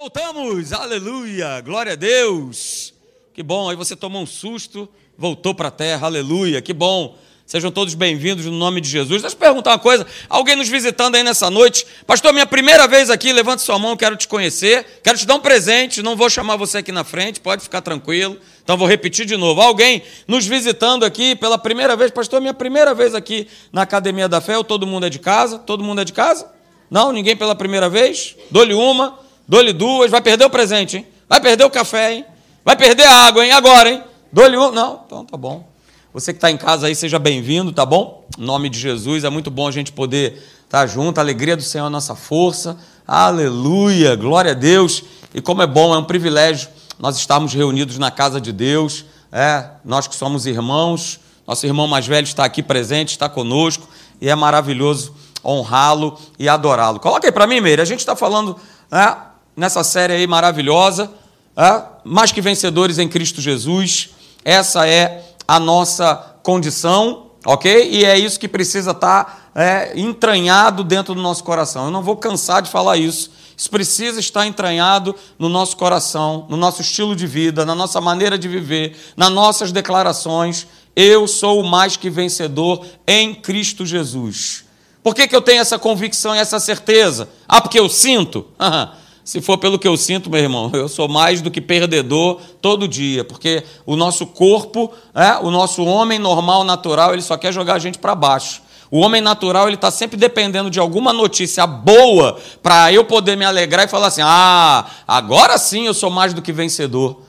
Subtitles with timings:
[0.00, 2.94] Voltamos, aleluia, glória a Deus.
[3.34, 7.18] Que bom, aí você tomou um susto, voltou para a terra, aleluia, que bom.
[7.44, 9.20] Sejam todos bem-vindos no nome de Jesus.
[9.20, 11.86] Deixa eu perguntar uma coisa: alguém nos visitando aí nessa noite?
[12.06, 15.40] Pastor, minha primeira vez aqui, levante sua mão, quero te conhecer, quero te dar um
[15.40, 18.38] presente, não vou chamar você aqui na frente, pode ficar tranquilo.
[18.64, 19.60] Então vou repetir de novo.
[19.60, 24.40] Alguém nos visitando aqui pela primeira vez, pastor, minha primeira vez aqui na Academia da
[24.40, 25.58] Fé, todo mundo é de casa?
[25.58, 26.50] Todo mundo é de casa?
[26.90, 28.34] Não, ninguém pela primeira vez?
[28.50, 29.28] Dou-lhe uma.
[29.50, 31.06] Dou-lhe duas, vai perder o presente, hein?
[31.28, 32.24] Vai perder o café, hein?
[32.64, 33.50] Vai perder a água, hein?
[33.50, 34.00] Agora, hein?
[34.32, 34.70] Dou-lhe um.
[34.70, 35.68] Não, então tá bom.
[36.14, 38.28] Você que está em casa aí, seja bem-vindo, tá bom?
[38.38, 41.18] Em nome de Jesus, é muito bom a gente poder estar tá junto.
[41.18, 42.78] A alegria do Senhor é a nossa força.
[43.04, 45.02] Aleluia, glória a Deus.
[45.34, 49.04] E como é bom, é um privilégio nós estarmos reunidos na casa de Deus.
[49.32, 53.88] É, nós que somos irmãos, nosso irmão mais velho está aqui presente, está conosco,
[54.20, 55.12] e é maravilhoso
[55.44, 57.00] honrá-lo e adorá-lo.
[57.00, 58.56] Coloca aí para mim, Meire, a gente está falando
[58.88, 59.16] né,
[59.56, 61.10] nessa série aí maravilhosa,
[61.56, 61.82] é?
[62.04, 64.10] mais que vencedores em Cristo Jesus.
[64.44, 67.90] Essa é a nossa condição, ok?
[67.90, 71.86] E é isso que precisa estar é, entranhado dentro do nosso coração.
[71.86, 73.30] Eu não vou cansar de falar isso.
[73.56, 78.38] Isso precisa estar entranhado no nosso coração, no nosso estilo de vida, na nossa maneira
[78.38, 80.66] de viver, nas nossas declarações.
[80.96, 84.64] Eu sou mais que vencedor em Cristo Jesus.
[85.02, 87.28] Por que, que eu tenho essa convicção e essa certeza?
[87.48, 88.46] Ah, porque eu sinto?
[89.30, 92.88] Se for pelo que eu sinto, meu irmão, eu sou mais do que perdedor todo
[92.88, 97.74] dia, porque o nosso corpo, é, o nosso homem normal, natural, ele só quer jogar
[97.74, 98.60] a gente para baixo.
[98.90, 103.44] O homem natural ele está sempre dependendo de alguma notícia boa para eu poder me
[103.44, 107.22] alegrar e falar assim: ah, agora sim eu sou mais do que vencedor.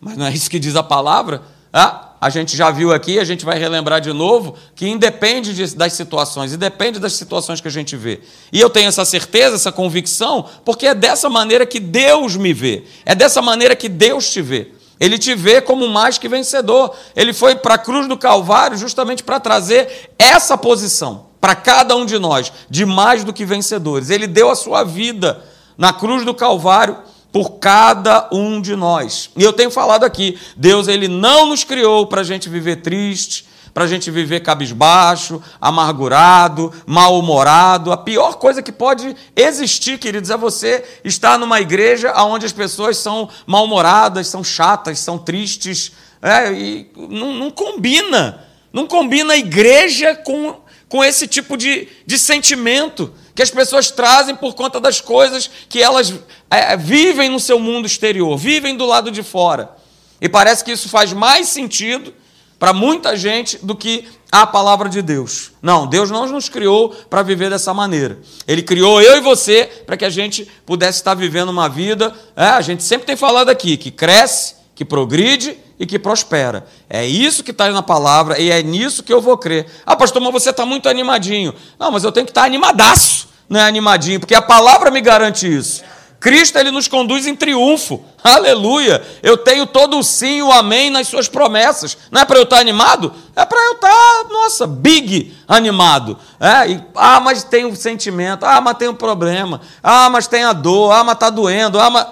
[0.00, 1.42] Mas não é isso que diz a palavra?
[1.72, 5.76] Ah, a gente já viu aqui, a gente vai relembrar de novo, que independe de,
[5.76, 8.20] das situações, e depende das situações que a gente vê.
[8.52, 12.84] E eu tenho essa certeza, essa convicção, porque é dessa maneira que Deus me vê,
[13.04, 14.72] é dessa maneira que Deus te vê.
[14.98, 16.96] Ele te vê como mais que vencedor.
[17.14, 22.06] Ele foi para a cruz do Calvário justamente para trazer essa posição para cada um
[22.06, 24.10] de nós, de mais do que vencedores.
[24.10, 25.44] Ele deu a sua vida
[25.76, 26.96] na cruz do Calvário
[27.36, 29.28] por cada um de nós.
[29.36, 33.46] E eu tenho falado aqui, Deus ele não nos criou para a gente viver triste,
[33.74, 37.92] para a gente viver cabisbaixo, amargurado, mal-humorado.
[37.92, 42.96] A pior coisa que pode existir, queridos, é você estar numa igreja onde as pessoas
[42.96, 45.92] são mal-humoradas, são chatas, são tristes.
[46.22, 48.46] É, e não, não combina.
[48.72, 50.56] Não combina a igreja com,
[50.88, 55.82] com esse tipo de, de sentimento que as pessoas trazem por conta das coisas que
[55.82, 56.10] elas
[56.50, 59.76] é, é, vivem no seu mundo exterior, vivem do lado de fora.
[60.18, 62.14] E parece que isso faz mais sentido
[62.58, 65.52] para muita gente do que a palavra de Deus.
[65.60, 68.18] Não, Deus não nos criou para viver dessa maneira.
[68.48, 72.14] Ele criou eu e você para que a gente pudesse estar vivendo uma vida.
[72.34, 76.66] É, a gente sempre tem falado aqui que cresce, que progride e que prospera.
[76.88, 79.66] É isso que está na palavra e é nisso que eu vou crer.
[79.84, 81.54] Ah, pastor, mas você está muito animadinho.
[81.78, 85.46] Não, mas eu tenho que estar animadaço não é animadinho, porque a palavra me garante
[85.46, 85.82] isso.
[86.18, 88.02] Cristo ele nos conduz em triunfo.
[88.24, 89.00] Aleluia!
[89.22, 91.96] Eu tenho todo o sim e o amém nas suas promessas.
[92.10, 93.12] Não é para eu estar animado?
[93.36, 96.18] É para eu estar, nossa, big animado.
[96.40, 98.44] É, e, ah, mas tem um sentimento.
[98.44, 99.60] Ah, mas tem um problema.
[99.82, 100.90] Ah, mas tem a dor.
[100.92, 101.78] Ah, mas está doendo.
[101.78, 102.06] Ah, mas...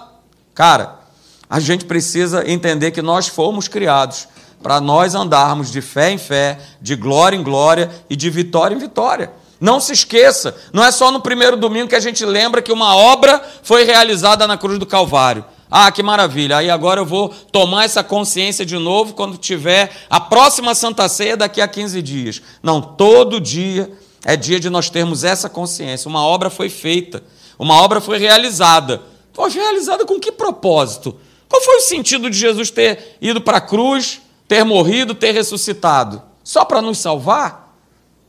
[0.54, 1.00] Cara,
[1.48, 4.28] a gente precisa entender que nós fomos criados
[4.62, 8.78] para nós andarmos de fé em fé, de glória em glória e de vitória em
[8.78, 9.32] vitória.
[9.64, 12.94] Não se esqueça, não é só no primeiro domingo que a gente lembra que uma
[12.94, 15.42] obra foi realizada na cruz do Calvário.
[15.70, 16.58] Ah, que maravilha!
[16.58, 21.34] Aí agora eu vou tomar essa consciência de novo quando tiver a próxima Santa Ceia
[21.34, 22.42] daqui a 15 dias.
[22.62, 23.90] Não, todo dia
[24.22, 26.10] é dia de nós termos essa consciência.
[26.10, 27.22] Uma obra foi feita,
[27.58, 29.00] uma obra foi realizada.
[29.32, 31.18] Foi realizada com que propósito?
[31.48, 36.20] Qual foi o sentido de Jesus ter ido para a cruz, ter morrido, ter ressuscitado?
[36.44, 37.63] Só para nos salvar?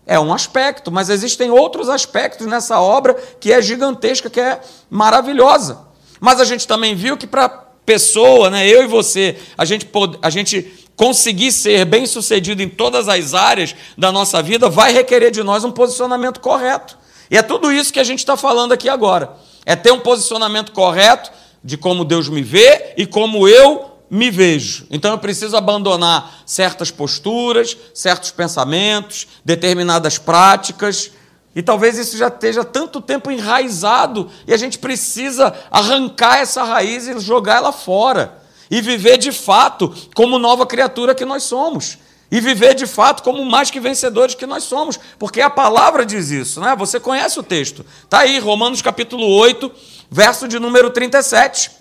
[0.07, 5.79] É um aspecto, mas existem outros aspectos nessa obra que é gigantesca, que é maravilhosa.
[6.19, 10.17] Mas a gente também viu que para pessoa, né, eu e você, a gente, pode,
[10.21, 15.31] a gente conseguir ser bem sucedido em todas as áreas da nossa vida vai requerer
[15.31, 16.97] de nós um posicionamento correto.
[17.29, 19.35] E é tudo isso que a gente está falando aqui agora.
[19.65, 21.31] É ter um posicionamento correto
[21.63, 24.85] de como Deus me vê e como eu me vejo.
[24.89, 31.11] Então eu preciso abandonar certas posturas, certos pensamentos, determinadas práticas.
[31.55, 37.07] E talvez isso já esteja tanto tempo enraizado e a gente precisa arrancar essa raiz
[37.07, 41.97] e jogar ela fora e viver de fato como nova criatura que nós somos.
[42.31, 46.31] e viver de fato como mais que vencedores que nós somos, porque a palavra diz
[46.31, 46.75] isso, né?
[46.75, 47.85] Você conhece o texto.
[48.09, 49.71] Tá aí, Romanos capítulo 8,
[50.09, 51.71] verso de número 37.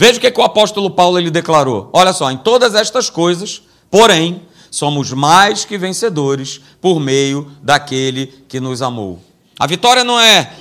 [0.00, 1.90] Veja o que, é que o apóstolo Paulo ele declarou.
[1.92, 3.60] Olha só, em todas estas coisas,
[3.90, 9.20] porém, somos mais que vencedores por meio daquele que nos amou.
[9.58, 10.54] A vitória não é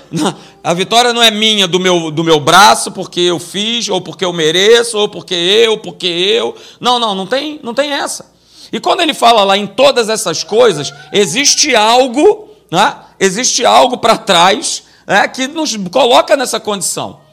[0.61, 4.25] a vitória não é minha do meu, do meu braço porque eu fiz ou porque
[4.25, 6.53] eu mereço ou porque eu, porque eu.
[6.77, 8.29] Não, não, não tem, não tem essa.
[8.73, 12.93] E quando ele fala lá em todas essas coisas, existe algo, né?
[13.17, 17.28] Existe algo para trás né, que nos coloca nessa condição.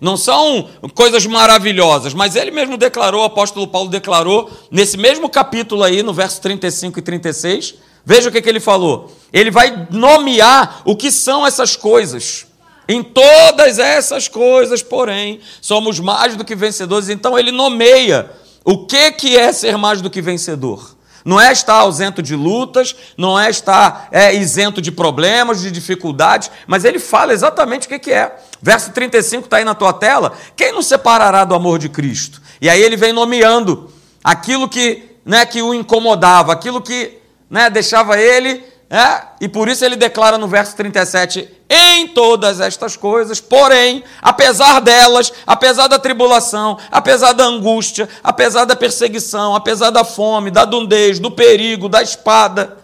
[0.00, 5.82] Não são coisas maravilhosas, mas ele mesmo declarou, o apóstolo Paulo declarou, nesse mesmo capítulo
[5.82, 9.10] aí, no verso 35 e 36, veja o que, que ele falou.
[9.32, 12.46] Ele vai nomear o que são essas coisas.
[12.88, 17.08] Em todas essas coisas, porém, somos mais do que vencedores.
[17.08, 18.30] Então ele nomeia
[18.64, 20.95] o que, que é ser mais do que vencedor.
[21.26, 26.52] Não é estar ausento de lutas, não é estar é, isento de problemas, de dificuldades,
[26.68, 28.36] mas ele fala exatamente o que, que é.
[28.62, 30.34] Verso 35 está aí na tua tela.
[30.54, 32.40] Quem nos separará do amor de Cristo?
[32.60, 33.90] E aí ele vem nomeando
[34.22, 37.18] aquilo que, né, que o incomodava, aquilo que
[37.50, 39.22] né, deixava ele é?
[39.40, 45.32] E por isso ele declara no verso 37: em todas estas coisas, porém, apesar delas,
[45.44, 51.32] apesar da tribulação, apesar da angústia, apesar da perseguição, apesar da fome, da dundez, do
[51.32, 52.76] perigo, da espada,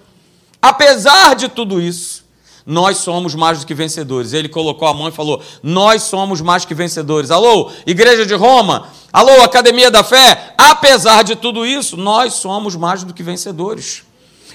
[0.60, 2.24] apesar de tudo isso,
[2.66, 4.32] nós somos mais do que vencedores.
[4.32, 7.30] Ele colocou a mão e falou: Nós somos mais que vencedores.
[7.30, 13.04] Alô, Igreja de Roma, alô, Academia da Fé, apesar de tudo isso, nós somos mais
[13.04, 14.02] do que vencedores.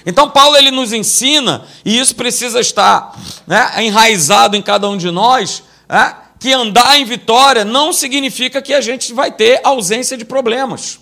[0.06, 5.10] Então, Paulo ele nos ensina, e isso precisa estar né, enraizado em cada um de
[5.10, 10.24] nós, né, que andar em vitória não significa que a gente vai ter ausência de
[10.24, 11.00] problemas.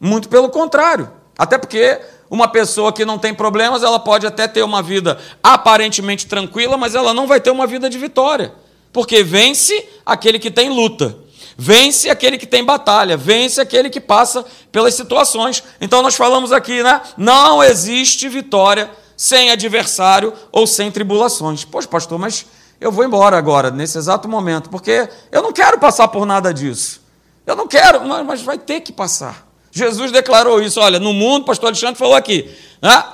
[0.00, 1.10] Muito pelo contrário.
[1.36, 2.00] Até porque
[2.30, 6.94] uma pessoa que não tem problemas, ela pode até ter uma vida aparentemente tranquila, mas
[6.94, 8.54] ela não vai ter uma vida de vitória.
[8.92, 11.16] Porque vence aquele que tem luta.
[11.62, 15.62] Vence aquele que tem batalha, vence aquele que passa pelas situações.
[15.78, 17.02] Então nós falamos aqui, né?
[17.18, 21.62] Não existe vitória sem adversário ou sem tribulações.
[21.62, 22.46] Poxa, pastor, mas
[22.80, 27.02] eu vou embora agora, nesse exato momento, porque eu não quero passar por nada disso.
[27.46, 29.46] Eu não quero, mas vai ter que passar.
[29.70, 33.04] Jesus declarou isso, olha, no mundo, pastor Alexandre falou aqui, né?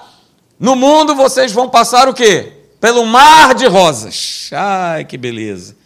[0.56, 2.52] No mundo vocês vão passar o quê?
[2.80, 4.50] Pelo mar de rosas.
[4.52, 5.76] Ai, que beleza.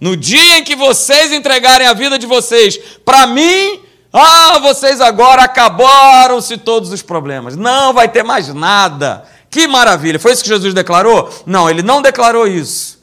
[0.00, 3.80] No dia em que vocês entregarem a vida de vocês para mim,
[4.12, 7.56] ah, vocês agora acabaram-se todos os problemas.
[7.56, 9.24] Não vai ter mais nada.
[9.50, 10.18] Que maravilha.
[10.18, 11.30] Foi isso que Jesus declarou?
[11.46, 12.96] Não, ele não declarou isso.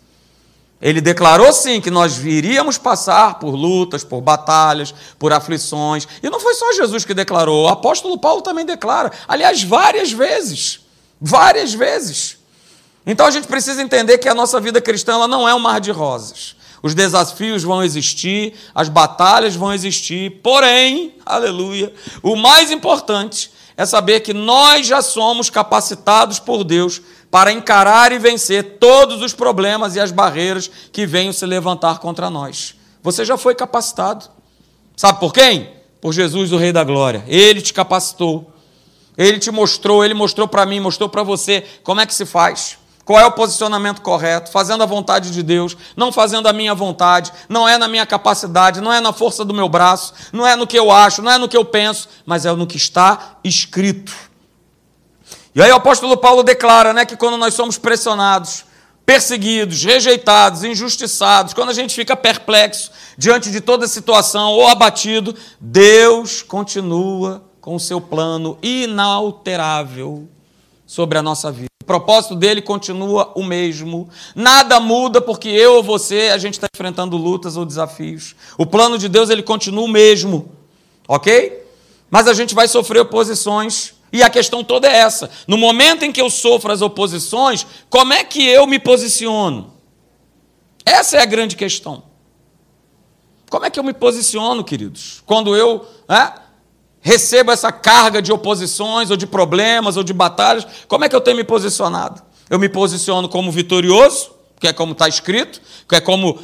[0.81, 6.06] Ele declarou sim que nós viríamos passar por lutas, por batalhas, por aflições.
[6.22, 9.12] E não foi só Jesus que declarou, o apóstolo Paulo também declara.
[9.28, 10.81] Aliás, várias vezes.
[11.22, 12.38] Várias vezes.
[13.06, 15.80] Então a gente precisa entender que a nossa vida cristã ela não é um mar
[15.80, 16.56] de rosas.
[16.83, 24.19] Os desafios vão existir, as batalhas vão existir, porém, aleluia, o mais importante é saber
[24.19, 27.01] que nós já somos capacitados por Deus
[27.31, 32.30] para encarar e vencer todos os problemas e as barreiras que venham se levantar contra
[32.30, 32.75] nós.
[33.01, 34.25] Você já foi capacitado.
[34.95, 35.71] Sabe por quem?
[36.01, 37.24] Por Jesus, o Rei da Glória.
[37.27, 38.51] Ele te capacitou.
[39.18, 42.77] Ele te mostrou, ele mostrou para mim, mostrou para você como é que se faz.
[43.05, 44.50] Qual é o posicionamento correto?
[44.50, 48.79] Fazendo a vontade de Deus, não fazendo a minha vontade, não é na minha capacidade,
[48.79, 51.38] não é na força do meu braço, não é no que eu acho, não é
[51.38, 54.13] no que eu penso, mas é no que está escrito.
[55.53, 58.65] E aí o apóstolo Paulo declara né, que quando nós somos pressionados,
[59.05, 66.41] perseguidos, rejeitados, injustiçados, quando a gente fica perplexo diante de toda situação ou abatido, Deus
[66.41, 70.27] continua com o seu plano inalterável
[70.86, 71.73] sobre a nossa vida.
[71.84, 74.08] O propósito dele continua o mesmo.
[74.34, 78.38] Nada muda porque eu ou você, a gente está enfrentando lutas ou desafios.
[78.58, 80.50] O plano de Deus ele continua o mesmo.
[81.06, 81.62] Ok?
[82.10, 83.96] Mas a gente vai sofrer oposições.
[84.13, 85.30] E a questão toda é essa.
[85.46, 89.74] No momento em que eu sofro as oposições, como é que eu me posiciono?
[90.86, 92.04] Essa é a grande questão.
[93.50, 95.22] Como é que eu me posiciono, queridos?
[95.25, 96.32] Quando eu é,
[97.03, 101.22] recebo essa carga de oposições, ou de problemas, ou de batalhas, como é que eu
[101.22, 102.22] tenho me posicionado?
[102.50, 106.39] Eu me posiciono como vitorioso, que é como está escrito, que é como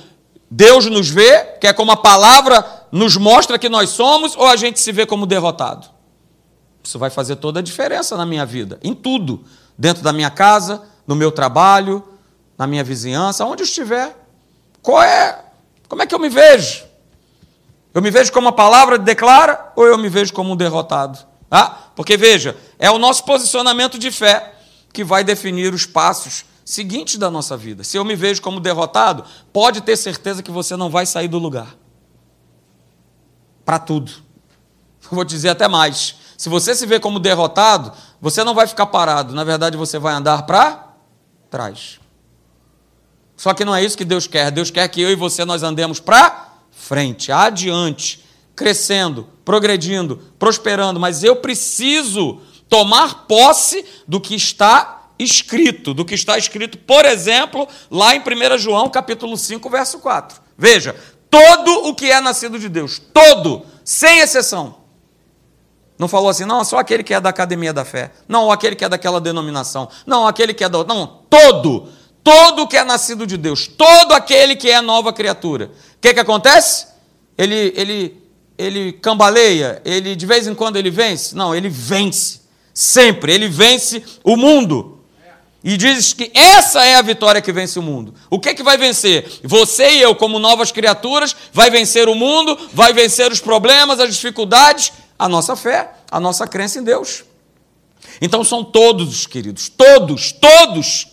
[0.51, 4.57] Deus nos vê, que é como a palavra nos mostra que nós somos, ou a
[4.57, 5.87] gente se vê como derrotado?
[6.83, 9.45] Isso vai fazer toda a diferença na minha vida, em tudo,
[9.77, 12.03] dentro da minha casa, no meu trabalho,
[12.57, 14.13] na minha vizinhança, onde eu estiver.
[14.81, 15.39] Qual é?
[15.87, 16.88] Como é que eu me vejo?
[17.99, 21.19] Eu me vejo como a palavra declara ou eu me vejo como um derrotado?
[21.51, 24.55] Ah, porque veja, é o nosso posicionamento de fé
[24.93, 27.83] que vai definir os passos seguintes da nossa vida.
[27.83, 31.37] Se eu me vejo como derrotado, pode ter certeza que você não vai sair do
[31.37, 31.75] lugar.
[33.65, 34.13] Para tudo.
[35.11, 36.15] Vou dizer até mais.
[36.37, 37.91] Se você se vê como derrotado,
[38.21, 39.35] você não vai ficar parado.
[39.35, 40.87] Na verdade, você vai andar para
[41.49, 41.99] trás.
[43.35, 44.51] Só que não é isso que Deus quer.
[44.51, 46.48] Deus quer que eu e você nós andemos para
[46.89, 50.99] frente, adiante, crescendo, progredindo, prosperando.
[50.99, 57.67] Mas eu preciso tomar posse do que está escrito, do que está escrito, por exemplo,
[57.91, 60.41] lá em 1 João, capítulo 5, verso 4.
[60.57, 60.95] Veja,
[61.29, 64.77] todo o que é nascido de Deus, todo, sem exceção,
[65.99, 68.13] não falou assim, não, só aquele que é da academia da fé.
[68.27, 69.89] Não, aquele que é daquela denominação.
[70.07, 70.83] Não, aquele que é da.
[70.85, 71.89] Não, todo.
[72.29, 73.67] Todo que é nascido de Deus.
[73.67, 75.65] Todo aquele que é nova criatura.
[75.65, 76.87] O que, que acontece?
[77.37, 78.23] Ele, ele,
[78.57, 81.35] ele cambaleia, ele de vez em quando ele vence?
[81.35, 82.41] Não, ele vence.
[82.73, 83.33] Sempre.
[83.33, 84.99] Ele vence o mundo.
[85.63, 88.13] E diz que essa é a vitória que vence o mundo.
[88.29, 89.39] O que, que vai vencer?
[89.43, 94.15] Você e eu, como novas criaturas, vai vencer o mundo, vai vencer os problemas, as
[94.15, 97.25] dificuldades a nossa fé, a nossa crença em Deus.
[98.21, 101.07] Então são todos, queridos, todos, todos,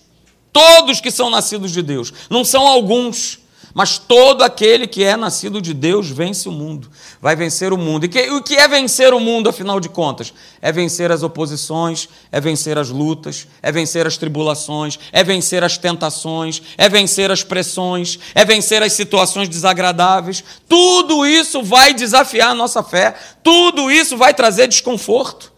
[0.56, 2.10] todos que são nascidos de Deus.
[2.30, 3.40] Não são alguns,
[3.74, 8.06] mas todo aquele que é nascido de Deus vence o mundo, vai vencer o mundo.
[8.06, 10.32] E que, o que é vencer o mundo, afinal de contas?
[10.62, 15.76] É vencer as oposições, é vencer as lutas, é vencer as tribulações, é vencer as
[15.76, 20.42] tentações, é vencer as pressões, é vencer as situações desagradáveis.
[20.66, 25.52] Tudo isso vai desafiar a nossa fé, tudo isso vai trazer desconforto.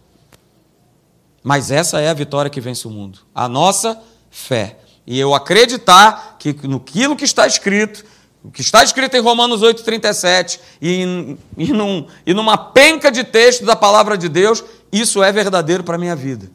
[1.41, 3.97] Mas essa é a vitória que vence o mundo, a nossa
[4.29, 4.77] fé.
[5.05, 8.05] E eu acreditar que no que está escrito,
[8.43, 13.65] o que está escrito em Romanos 8,37 e, e, num, e numa penca de texto
[13.65, 16.49] da palavra de Deus, isso é verdadeiro para a minha vida.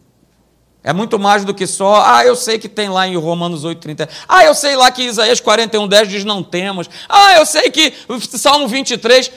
[0.83, 4.09] É muito mais do que só, ah, eu sei que tem lá em Romanos 8,30.
[4.29, 6.91] Ah, eu sei lá que Isaías 41,10 diz não temos.
[7.09, 7.95] Ah, eu sei que
[8.37, 9.33] Salmo 23.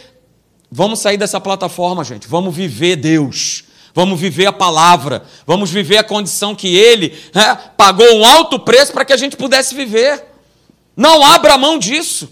[0.70, 2.28] Vamos sair dessa plataforma, gente.
[2.28, 3.64] Vamos viver Deus.
[3.98, 5.26] Vamos viver a palavra.
[5.44, 9.36] Vamos viver a condição que Ele né, pagou um alto preço para que a gente
[9.36, 10.24] pudesse viver.
[10.96, 12.30] Não abra mão disso.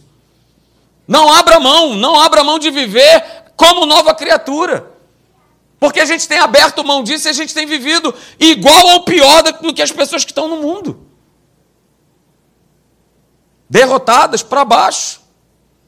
[1.08, 3.26] Não abra mão, não abra mão de viver
[3.58, 4.92] como nova criatura.
[5.80, 9.42] Porque a gente tem aberto mão disso e a gente tem vivido igual ou pior
[9.42, 11.08] do que as pessoas que estão no mundo.
[13.68, 15.20] Derrotadas para baixo.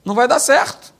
[0.04, 0.92] Não vai dar certo.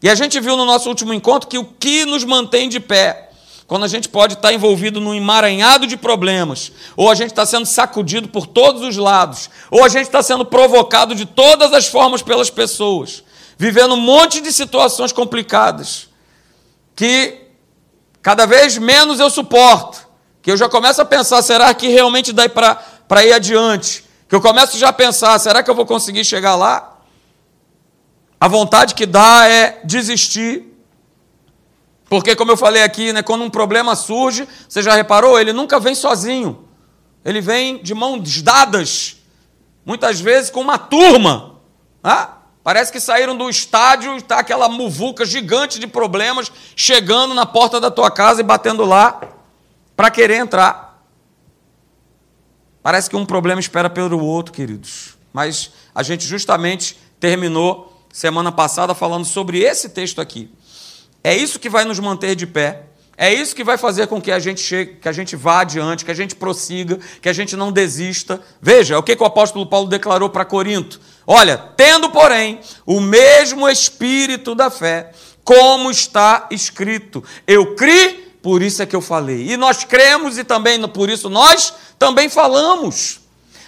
[0.00, 3.31] E a gente viu no nosso último encontro que o que nos mantém de pé,
[3.72, 7.64] quando a gente pode estar envolvido num emaranhado de problemas, ou a gente está sendo
[7.64, 12.20] sacudido por todos os lados, ou a gente está sendo provocado de todas as formas
[12.20, 13.24] pelas pessoas,
[13.56, 16.10] vivendo um monte de situações complicadas,
[16.94, 17.46] que
[18.20, 20.06] cada vez menos eu suporto,
[20.42, 24.04] que eu já começo a pensar, será que realmente dá para ir adiante?
[24.28, 26.98] Que eu começo já a pensar, será que eu vou conseguir chegar lá?
[28.38, 30.71] A vontade que dá é desistir.
[32.12, 35.40] Porque, como eu falei aqui, né, quando um problema surge, você já reparou?
[35.40, 36.68] Ele nunca vem sozinho.
[37.24, 39.16] Ele vem de mãos dadas,
[39.82, 41.54] muitas vezes com uma turma.
[42.04, 42.36] Ah?
[42.62, 47.80] Parece que saíram do estádio e está aquela muvuca gigante de problemas chegando na porta
[47.80, 49.18] da tua casa e batendo lá
[49.96, 51.02] para querer entrar.
[52.82, 55.16] Parece que um problema espera pelo outro, queridos.
[55.32, 60.52] Mas a gente justamente terminou semana passada falando sobre esse texto aqui.
[61.24, 62.82] É isso que vai nos manter de pé.
[63.16, 66.04] É isso que vai fazer com que a gente chegue, que a gente vá adiante,
[66.04, 68.40] que a gente prossiga, que a gente não desista.
[68.60, 71.00] Veja, o que, que o apóstolo Paulo declarou para Corinto.
[71.26, 75.12] Olha, tendo, porém, o mesmo espírito da fé,
[75.44, 79.52] como está escrito: Eu criei, por isso é que eu falei.
[79.52, 83.21] E nós cremos e também por isso nós também falamos.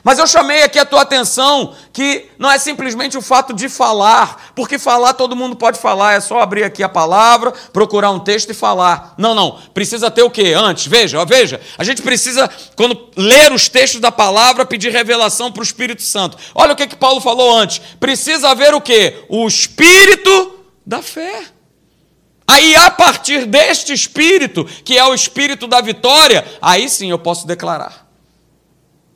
[0.05, 4.53] Mas eu chamei aqui a tua atenção que não é simplesmente o fato de falar,
[4.55, 8.51] porque falar todo mundo pode falar, é só abrir aqui a palavra, procurar um texto
[8.51, 9.15] e falar.
[9.17, 10.53] Não, não, precisa ter o quê?
[10.55, 15.61] Antes, veja, veja, a gente precisa, quando ler os textos da palavra, pedir revelação para
[15.61, 16.37] o Espírito Santo.
[16.55, 19.25] Olha o que, que Paulo falou antes: precisa haver o quê?
[19.31, 21.45] O Espírito da fé.
[22.47, 27.47] Aí, a partir deste Espírito, que é o Espírito da vitória, aí sim eu posso
[27.47, 28.04] declarar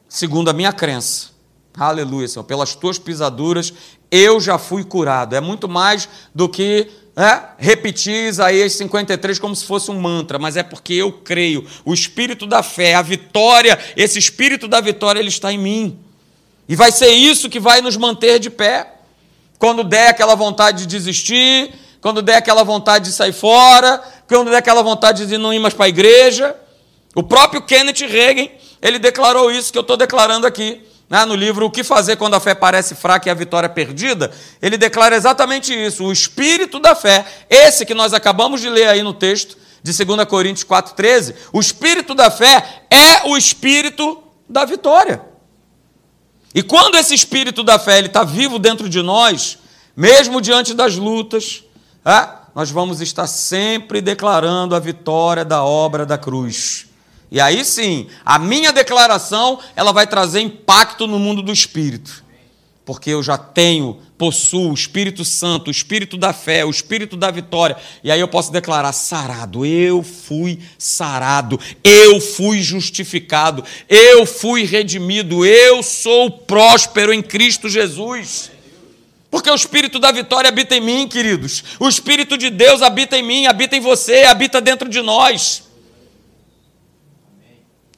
[0.08, 1.28] segundo a minha crença.
[1.76, 2.44] Aleluia, Senhor.
[2.44, 3.72] Pelas tuas pisaduras
[4.10, 5.36] eu já fui curado.
[5.36, 10.56] É muito mais do que é, repetir Isaías 53 como se fosse um mantra, mas
[10.56, 11.66] é porque eu creio.
[11.84, 15.98] O espírito da fé, a vitória, esse espírito da vitória, ele está em mim.
[16.68, 18.94] E vai ser isso que vai nos manter de pé.
[19.58, 24.58] Quando der aquela vontade de desistir, quando der aquela vontade de sair fora, quando der
[24.58, 26.54] aquela vontade de não ir mais para a igreja.
[27.18, 28.48] O próprio Kenneth Reagan,
[28.80, 30.86] ele declarou isso que eu estou declarando aqui.
[31.10, 34.30] Né, no livro O que fazer quando a fé parece fraca e a vitória perdida,
[34.62, 36.04] ele declara exatamente isso.
[36.04, 40.24] O espírito da fé, esse que nós acabamos de ler aí no texto de 2
[40.26, 45.20] Coríntios 4,13, o espírito da fé é o espírito da vitória.
[46.54, 49.58] E quando esse espírito da fé está vivo dentro de nós,
[49.96, 51.64] mesmo diante das lutas,
[52.04, 56.87] é, nós vamos estar sempre declarando a vitória da obra da cruz.
[57.30, 62.24] E aí sim, a minha declaração, ela vai trazer impacto no mundo do espírito.
[62.88, 67.30] Porque eu já tenho, possuo o Espírito Santo, o Espírito da fé, o Espírito da
[67.30, 67.76] vitória.
[68.02, 75.44] E aí eu posso declarar: sarado, eu fui sarado, eu fui justificado, eu fui redimido,
[75.44, 78.50] eu sou próspero em Cristo Jesus.
[79.30, 81.62] Porque o Espírito da vitória habita em mim, queridos.
[81.78, 85.67] O Espírito de Deus habita em mim, habita em você, habita dentro de nós.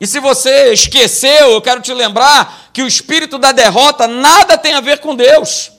[0.01, 4.73] E se você esqueceu, eu quero te lembrar que o espírito da derrota nada tem
[4.73, 5.71] a ver com Deus.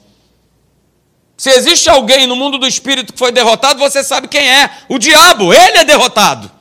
[1.36, 5.00] Se existe alguém no mundo do espírito que foi derrotado, você sabe quem é: o
[5.00, 5.52] diabo.
[5.52, 6.52] Ele é derrotado.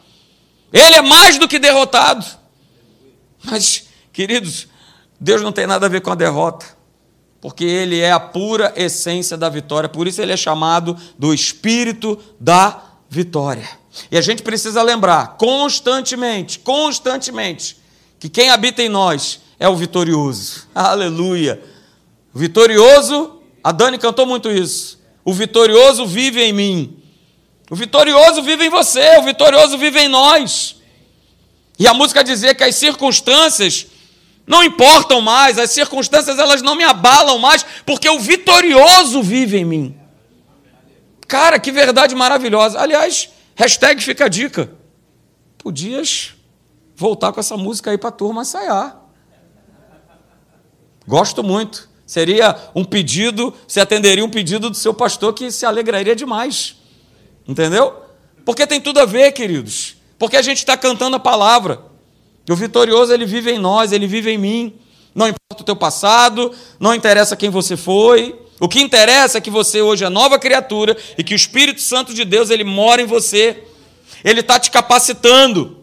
[0.72, 2.24] Ele é mais do que derrotado.
[3.44, 4.66] Mas, queridos,
[5.20, 6.64] Deus não tem nada a ver com a derrota,
[7.42, 9.86] porque Ele é a pura essência da vitória.
[9.86, 13.79] Por isso, Ele é chamado do espírito da vitória.
[14.10, 17.76] E a gente precisa lembrar constantemente, constantemente,
[18.18, 20.68] que quem habita em nós é o vitorioso.
[20.74, 21.62] Aleluia.
[22.32, 25.00] O vitorioso, a Dani cantou muito isso.
[25.24, 26.96] O vitorioso vive em mim.
[27.70, 30.76] O vitorioso vive em você, o vitorioso vive em nós.
[31.78, 33.86] E a música dizia que as circunstâncias
[34.46, 39.64] não importam mais, as circunstâncias elas não me abalam mais, porque o vitorioso vive em
[39.64, 39.96] mim.
[41.28, 42.80] Cara, que verdade maravilhosa.
[42.80, 44.72] Aliás, Hashtag fica a dica.
[45.58, 46.32] Podias
[46.96, 48.98] voltar com essa música aí para a turma ensaiar.
[51.06, 51.86] Gosto muito.
[52.06, 56.76] Seria um pedido, você atenderia um pedido do seu pastor que se alegraria demais.
[57.46, 58.02] Entendeu?
[58.46, 59.96] Porque tem tudo a ver, queridos.
[60.18, 61.82] Porque a gente está cantando a palavra.
[62.48, 64.80] O vitorioso, ele vive em nós, ele vive em mim.
[65.14, 69.50] Não importa o teu passado, não interessa quem você foi, o que interessa é que
[69.50, 73.06] você hoje é nova criatura e que o Espírito Santo de Deus ele mora em
[73.06, 73.64] você.
[74.22, 75.78] Ele está te capacitando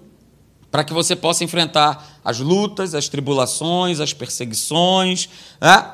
[0.70, 5.28] para que você possa enfrentar as lutas, as tribulações, as perseguições.
[5.60, 5.92] Né?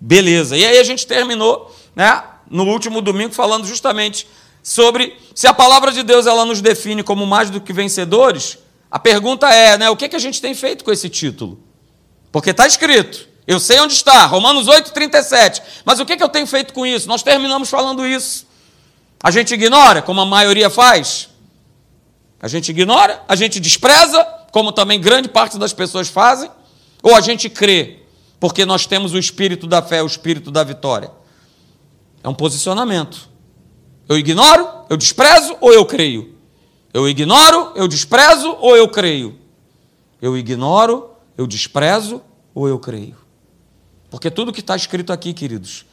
[0.00, 0.56] Beleza.
[0.56, 4.26] E aí a gente terminou né, no último domingo falando justamente
[4.62, 8.56] sobre se a palavra de Deus ela nos define como mais do que vencedores.
[8.90, 11.60] A pergunta é, né, o que, que a gente tem feito com esse título?
[12.32, 15.62] Porque está escrito, eu sei onde está, Romanos 8, 37.
[15.84, 17.06] Mas o que, que eu tenho feito com isso?
[17.06, 18.46] Nós terminamos falando isso.
[19.22, 21.28] A gente ignora, como a maioria faz.
[22.40, 26.50] A gente ignora, a gente despreza, como também grande parte das pessoas fazem.
[27.02, 28.00] Ou a gente crê,
[28.40, 31.10] porque nós temos o espírito da fé, o espírito da vitória.
[32.22, 33.28] É um posicionamento.
[34.08, 36.34] Eu ignoro, eu desprezo ou eu creio?
[36.94, 39.38] Eu ignoro, eu desprezo ou eu creio?
[40.20, 42.22] Eu ignoro, eu desprezo
[42.54, 43.23] ou eu creio?
[44.14, 45.84] Porque tudo que está escrito aqui, queridos,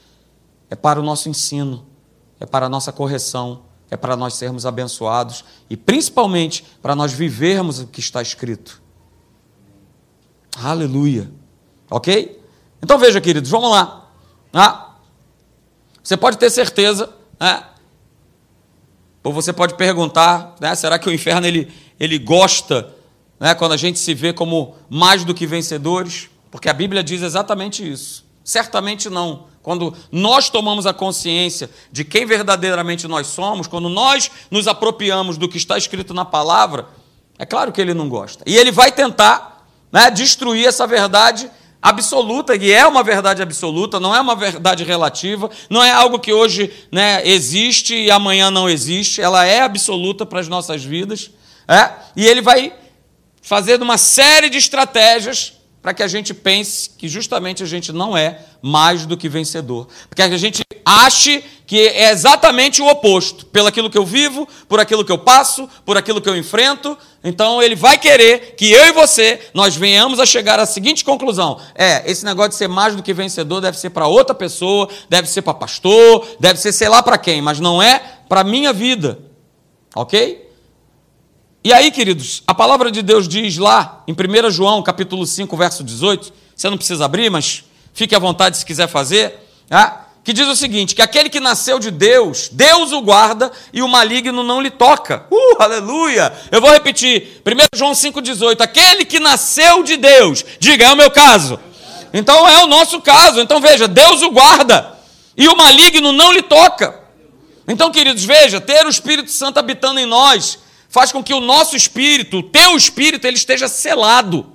[0.70, 1.88] é para o nosso ensino,
[2.40, 7.80] é para a nossa correção, é para nós sermos abençoados e principalmente para nós vivermos
[7.80, 8.80] o que está escrito.
[10.56, 11.32] Aleluia.
[11.90, 12.40] Ok?
[12.80, 14.12] Então veja, queridos, vamos lá.
[14.54, 14.98] Ah,
[16.04, 17.66] você pode ter certeza, né?
[19.24, 20.76] ou você pode perguntar, né?
[20.76, 22.94] será que o inferno ele, ele gosta
[23.40, 23.56] né?
[23.56, 26.30] quando a gente se vê como mais do que vencedores?
[26.52, 28.26] Porque a Bíblia diz exatamente isso.
[28.44, 29.46] Certamente não.
[29.64, 35.48] Quando nós tomamos a consciência de quem verdadeiramente nós somos, quando nós nos apropriamos do
[35.48, 36.88] que está escrito na palavra,
[37.40, 38.44] é claro que ele não gosta.
[38.46, 41.50] E ele vai tentar né, destruir essa verdade
[41.82, 46.34] absoluta, que é uma verdade absoluta, não é uma verdade relativa, não é algo que
[46.34, 51.32] hoje né, existe e amanhã não existe, ela é absoluta para as nossas vidas.
[51.68, 51.92] É?
[52.16, 52.74] E ele vai
[53.42, 58.16] fazer uma série de estratégias para que a gente pense que justamente a gente não
[58.16, 59.88] é mais do que vencedor.
[60.08, 63.48] Porque a gente ache que é exatamente o oposto.
[63.48, 66.96] Pelo aquilo que eu vivo, por aquilo que eu passo, por aquilo que eu enfrento.
[67.24, 71.60] Então ele vai querer que eu e você, nós venhamos a chegar à seguinte conclusão.
[71.74, 75.28] É, esse negócio de ser mais do que vencedor deve ser para outra pessoa, deve
[75.28, 79.18] ser para pastor, deve ser sei lá para quem, mas não é para minha vida.
[79.96, 80.51] Ok?
[81.64, 85.84] E aí, queridos, a palavra de Deus diz lá em 1 João, capítulo 5, verso
[85.84, 90.08] 18, você não precisa abrir, mas fique à vontade se quiser fazer, tá?
[90.24, 93.88] que diz o seguinte: que aquele que nasceu de Deus, Deus o guarda e o
[93.88, 95.28] maligno não lhe toca.
[95.30, 96.34] Uh, aleluia!
[96.52, 97.42] Eu vou repetir.
[97.46, 98.60] 1 João 5,18.
[98.62, 101.60] Aquele que nasceu de Deus, diga, é o meu caso.
[102.12, 103.40] Então é o nosso caso.
[103.40, 104.98] Então veja, Deus o guarda
[105.38, 107.00] e o maligno não lhe toca.
[107.68, 110.58] Então, queridos, veja, ter o Espírito Santo habitando em nós
[110.92, 114.54] faz com que o nosso espírito, o teu espírito, ele esteja selado.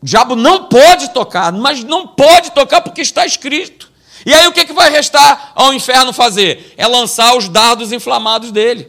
[0.00, 3.90] O diabo não pode tocar, mas não pode tocar porque está escrito.
[4.24, 6.72] E aí o que, que vai restar ao inferno fazer?
[6.76, 8.88] É lançar os dardos inflamados dele.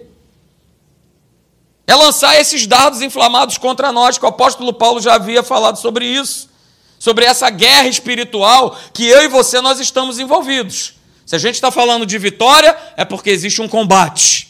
[1.87, 6.05] É lançar esses dardos inflamados contra nós, que o apóstolo Paulo já havia falado sobre
[6.05, 6.47] isso.
[6.99, 10.93] Sobre essa guerra espiritual que eu e você nós estamos envolvidos.
[11.25, 14.48] Se a gente está falando de vitória, é porque existe um combate.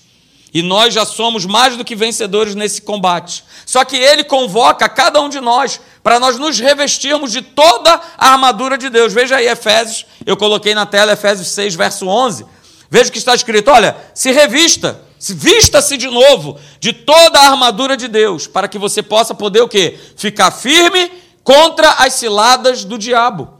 [0.54, 3.44] E nós já somos mais do que vencedores nesse combate.
[3.66, 8.32] Só que ele convoca cada um de nós para nós nos revestirmos de toda a
[8.32, 9.14] armadura de Deus.
[9.14, 12.46] Veja aí Efésios, eu coloquei na tela Efésios 6, verso 11.
[12.90, 17.96] Veja que está escrito: olha, se revista, se vista-se de novo de toda a armadura
[17.96, 20.00] de Deus, para que você possa poder o quê?
[20.18, 21.12] Ficar firme
[21.44, 23.59] contra as ciladas do diabo.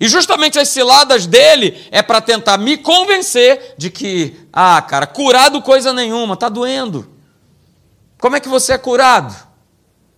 [0.00, 5.60] E justamente as ciladas dele é para tentar me convencer de que, ah, cara, curado
[5.60, 7.06] coisa nenhuma, tá doendo.
[8.18, 9.36] Como é que você é curado?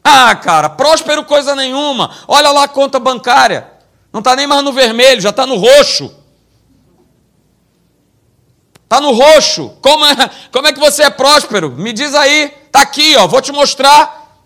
[0.04, 2.14] Ah, cara, próspero coisa nenhuma.
[2.28, 3.68] Olha lá a conta bancária.
[4.12, 6.14] Não está nem mais no vermelho, já está no roxo.
[8.84, 9.70] Está no roxo.
[9.80, 11.72] Como é, como é que você é próspero?
[11.72, 12.52] Me diz aí.
[12.66, 13.26] Está aqui, ó.
[13.26, 14.38] Vou te mostrar.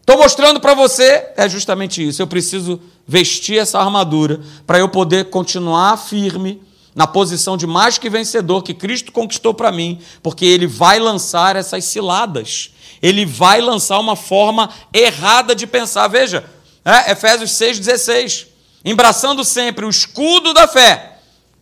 [0.00, 1.30] Estou mostrando para você.
[1.36, 2.22] É justamente isso.
[2.22, 6.60] Eu preciso vestir essa armadura para eu poder continuar firme
[6.94, 11.54] na posição de mais que vencedor que Cristo conquistou para mim, porque Ele vai lançar
[11.54, 12.70] essas ciladas.
[13.02, 16.08] Ele vai lançar uma forma errada de pensar.
[16.08, 16.44] Veja,
[16.82, 18.46] é, Efésios 6,16.
[18.82, 21.18] Embraçando sempre o escudo da fé.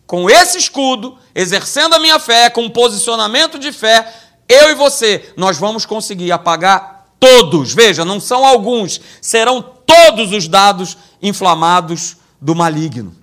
[0.07, 4.07] Com esse escudo, exercendo a minha fé, com um posicionamento de fé,
[4.47, 7.73] eu e você, nós vamos conseguir apagar todos.
[7.73, 10.95] Veja, não são alguns, serão todos os dados
[11.27, 13.15] inflamados do maligno.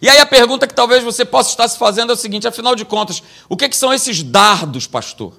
[0.00, 2.74] E aí a pergunta que talvez você possa estar se fazendo é o seguinte: afinal
[2.74, 5.32] de contas, o que, que são esses dardos, pastor?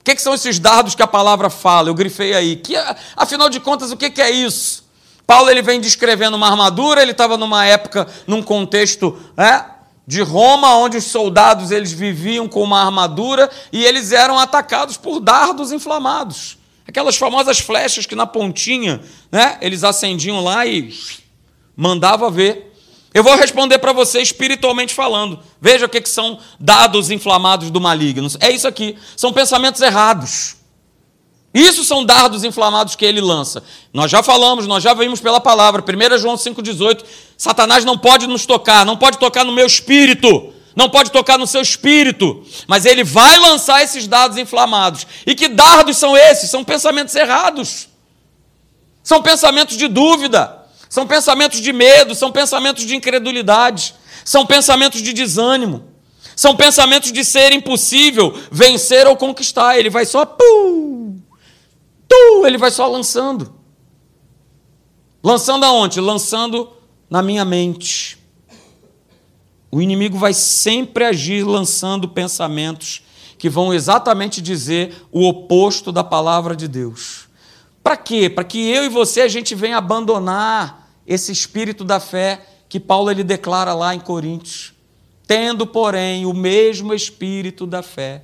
[0.00, 1.88] O que, que são esses dardos que a palavra fala?
[1.88, 2.56] Eu grifei aí.
[2.56, 2.76] Que,
[3.16, 4.88] afinal de contas, o que, que é isso?
[5.26, 9.62] Paulo ele vem descrevendo uma armadura, ele estava numa época, num contexto é,
[10.06, 15.20] de Roma, onde os soldados eles viviam com uma armadura e eles eram atacados por
[15.20, 16.57] dardos inflamados.
[16.88, 20.90] Aquelas famosas flechas que na pontinha, né, eles acendiam lá e
[21.76, 22.74] mandava ver.
[23.12, 25.38] Eu vou responder para você espiritualmente falando.
[25.60, 28.26] Veja o que, que são dados inflamados do maligno.
[28.40, 28.96] É isso aqui.
[29.14, 30.56] São pensamentos errados.
[31.52, 33.62] Isso são dardos inflamados que ele lança.
[33.92, 35.82] Nós já falamos, nós já vimos pela palavra.
[35.82, 37.04] 1 João 5,18.
[37.36, 41.46] Satanás não pode nos tocar, não pode tocar no meu espírito não pode tocar no
[41.46, 45.06] seu espírito, mas ele vai lançar esses dados inflamados.
[45.26, 46.50] E que dardos são esses?
[46.50, 47.88] São pensamentos errados.
[49.02, 55.14] São pensamentos de dúvida, são pensamentos de medo, são pensamentos de incredulidade, são pensamentos de
[55.14, 55.84] desânimo,
[56.36, 59.78] são pensamentos de ser impossível vencer ou conquistar.
[59.78, 61.18] Ele vai só pum,
[62.06, 63.54] tu, ele vai só lançando.
[65.24, 66.02] Lançando aonde?
[66.02, 66.70] Lançando
[67.08, 68.17] na minha mente.
[69.70, 73.02] O inimigo vai sempre agir lançando pensamentos
[73.36, 77.28] que vão exatamente dizer o oposto da palavra de Deus.
[77.82, 78.28] Para quê?
[78.28, 83.10] Para que eu e você a gente venha abandonar esse espírito da fé que Paulo
[83.10, 84.74] ele declara lá em Coríntios.
[85.26, 88.22] Tendo, porém, o mesmo espírito da fé,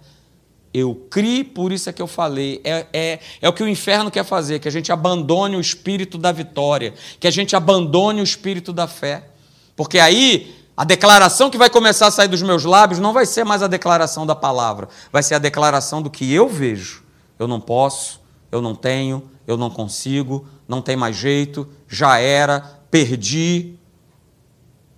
[0.73, 2.61] eu criei, por isso é que eu falei.
[2.65, 6.19] É, é, é o que o inferno quer fazer, que a gente abandone o espírito
[6.19, 9.29] da vitória, que a gente abandone o espírito da fé.
[9.77, 13.45] Porque aí a declaração que vai começar a sair dos meus lábios não vai ser
[13.45, 17.05] mais a declaração da palavra, vai ser a declaração do que eu vejo.
[17.39, 22.61] Eu não posso, eu não tenho, eu não consigo, não tem mais jeito, já era,
[22.91, 23.75] perdi.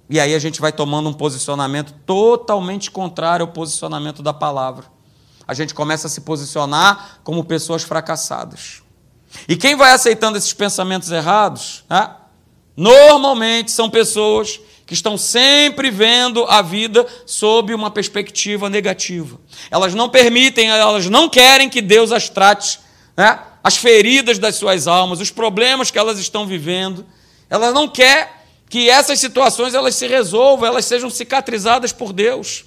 [0.08, 4.84] E aí a gente vai tomando um posicionamento totalmente contrário ao posicionamento da palavra.
[5.46, 8.82] A gente começa a se posicionar como pessoas fracassadas.
[9.46, 12.14] E quem vai aceitando esses pensamentos errados, né?
[12.76, 19.38] normalmente são pessoas que estão sempre vendo a vida sob uma perspectiva negativa.
[19.68, 22.78] Elas não permitem, elas não querem que Deus as trate,
[23.16, 23.40] né?
[23.64, 27.04] as feridas das suas almas, os problemas que elas estão vivendo.
[27.50, 28.28] Elas não querem
[28.70, 32.64] que essas situações elas se resolvam, elas sejam cicatrizadas por Deus.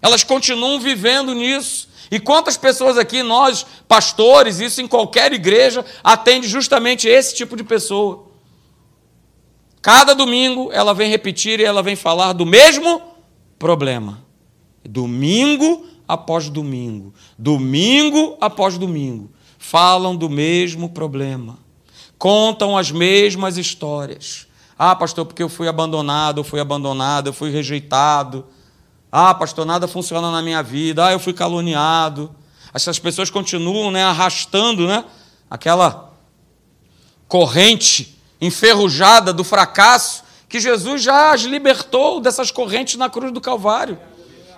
[0.00, 1.88] Elas continuam vivendo nisso.
[2.10, 7.62] E quantas pessoas aqui, nós, pastores, isso em qualquer igreja, atende justamente esse tipo de
[7.62, 8.31] pessoa
[9.82, 13.02] Cada domingo ela vem repetir e ela vem falar do mesmo
[13.58, 14.22] problema.
[14.84, 21.58] Domingo após domingo, domingo após domingo, falam do mesmo problema,
[22.18, 24.46] contam as mesmas histórias.
[24.78, 28.46] Ah, pastor, porque eu fui abandonado, eu fui abandonado, eu fui rejeitado.
[29.10, 31.06] Ah, pastor, nada funciona na minha vida.
[31.06, 32.34] Ah, eu fui caluniado.
[32.74, 35.04] Essas pessoas continuam né, arrastando né,
[35.48, 36.12] aquela
[37.28, 38.11] corrente
[38.42, 43.98] enferrujada do fracasso, que Jesus já as libertou dessas correntes na cruz do Calvário.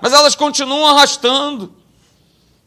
[0.00, 1.72] Mas elas continuam arrastando.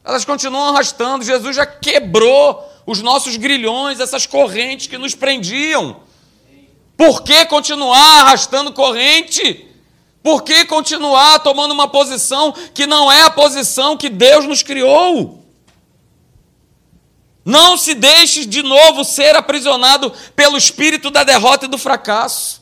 [0.05, 1.25] Elas continuam arrastando.
[1.25, 5.97] Jesus já quebrou os nossos grilhões, essas correntes que nos prendiam.
[6.95, 9.65] Por que continuar arrastando corrente?
[10.21, 15.43] Por que continuar tomando uma posição que não é a posição que Deus nos criou?
[17.47, 22.61] Não se deixe de novo ser aprisionado pelo espírito da derrota e do fracasso.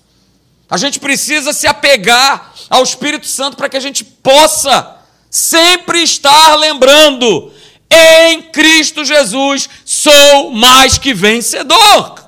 [0.69, 4.95] A gente precisa se apegar ao Espírito Santo para que a gente possa
[5.28, 7.52] sempre estar lembrando:
[7.89, 12.24] em Cristo Jesus sou mais que vencedor.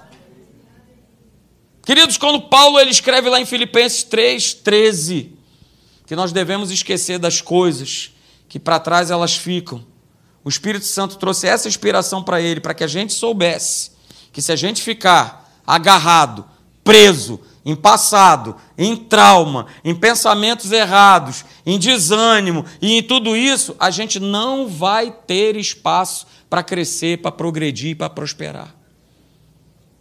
[1.85, 5.29] Queridos, quando Paulo ele escreve lá em Filipenses 3:13
[6.07, 8.09] que nós devemos esquecer das coisas
[8.49, 9.85] que para trás elas ficam
[10.47, 13.91] o Espírito Santo trouxe essa inspiração para ele, para que a gente soubesse
[14.31, 16.45] que se a gente ficar agarrado,
[16.85, 23.91] preso, em passado, em trauma, em pensamentos errados, em desânimo e em tudo isso, a
[23.91, 28.73] gente não vai ter espaço para crescer, para progredir, para prosperar.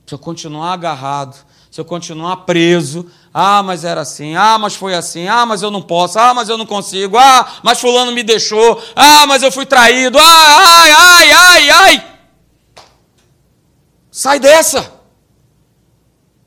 [0.07, 4.95] Se eu continuar agarrado, se eu continuar preso, ah, mas era assim, ah, mas foi
[4.95, 8.23] assim, ah, mas eu não posso, ah, mas eu não consigo, ah, mas fulano me
[8.23, 12.19] deixou, ah, mas eu fui traído, ah, ai, ai, ai, ai.
[14.11, 14.91] Sai dessa.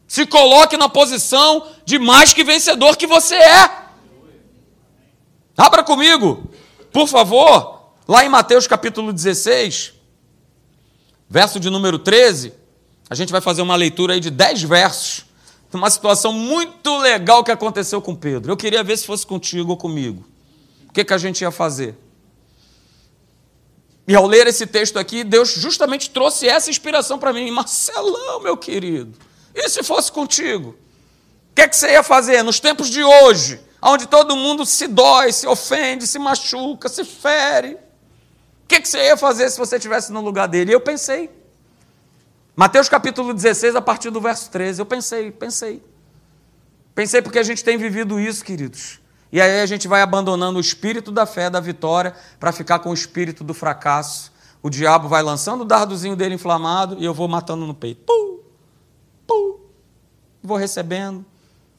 [0.08, 3.69] Se coloque na posição de mais que vencedor que você é.
[5.56, 6.49] Abra comigo,
[6.91, 9.93] por favor, lá em Mateus capítulo 16,
[11.30, 12.52] verso de número 13.
[13.08, 15.29] A gente vai fazer uma leitura aí de 10 versos
[15.78, 18.52] uma situação muito legal que aconteceu com Pedro.
[18.52, 20.26] Eu queria ver se fosse contigo ou comigo.
[20.90, 21.96] O que, que a gente ia fazer?
[24.08, 27.52] E ao ler esse texto aqui, Deus justamente trouxe essa inspiração para mim.
[27.52, 29.16] Marcelão, meu querido,
[29.54, 30.70] e se fosse contigo?
[31.52, 35.32] O que, que você ia fazer nos tempos de hoje, onde todo mundo se dói,
[35.32, 37.74] se ofende, se machuca, se fere?
[37.74, 40.72] O que, que você ia fazer se você estivesse no lugar dele?
[40.72, 41.30] E eu pensei,
[42.60, 44.82] Mateus capítulo 16, a partir do verso 13.
[44.82, 45.82] Eu pensei, pensei.
[46.93, 49.00] Pensei porque a gente tem vivido isso, queridos.
[49.32, 52.89] E aí a gente vai abandonando o espírito da fé, da vitória, para ficar com
[52.89, 54.34] o espírito do fracasso.
[54.62, 58.02] O diabo vai lançando o dardozinho dele inflamado e eu vou matando no peito.
[58.06, 58.39] Pum,
[59.26, 59.60] pum.
[60.43, 61.26] Vou recebendo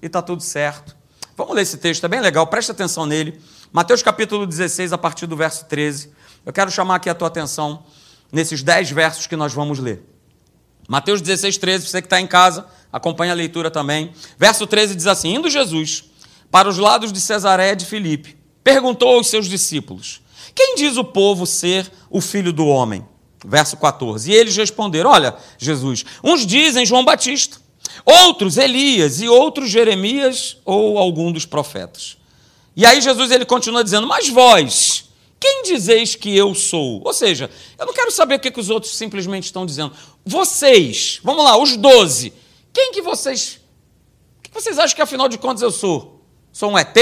[0.01, 0.97] e está tudo certo.
[1.37, 3.39] Vamos ler esse texto, é bem legal, presta atenção nele.
[3.71, 6.11] Mateus capítulo 16, a partir do verso 13.
[6.47, 7.85] Eu quero chamar aqui a tua atenção
[8.33, 10.09] nesses 10 versos que nós vamos ler.
[10.91, 14.11] Mateus 16, 13, você que está em casa, acompanha a leitura também.
[14.37, 16.03] Verso 13 diz assim: Indo Jesus
[16.51, 20.21] para os lados de Cesaré de Filipe, perguntou aos seus discípulos:
[20.53, 23.07] Quem diz o povo ser o filho do homem?
[23.47, 24.33] Verso 14.
[24.33, 27.59] E eles responderam: Olha, Jesus, uns dizem João Batista,
[28.05, 32.17] outros Elias e outros Jeremias ou algum dos profetas.
[32.75, 34.90] E aí Jesus ele continua dizendo: Mas vós,
[35.41, 37.01] quem dizeis que eu sou?
[37.03, 39.93] Ou seja, eu não quero saber o que, que os outros simplesmente estão dizendo.
[40.25, 42.35] Vocês, vamos lá, os doze.
[42.75, 43.59] Quem que vocês.
[44.39, 46.23] O que vocês acham que afinal de contas eu sou?
[46.53, 46.95] Sou um ET?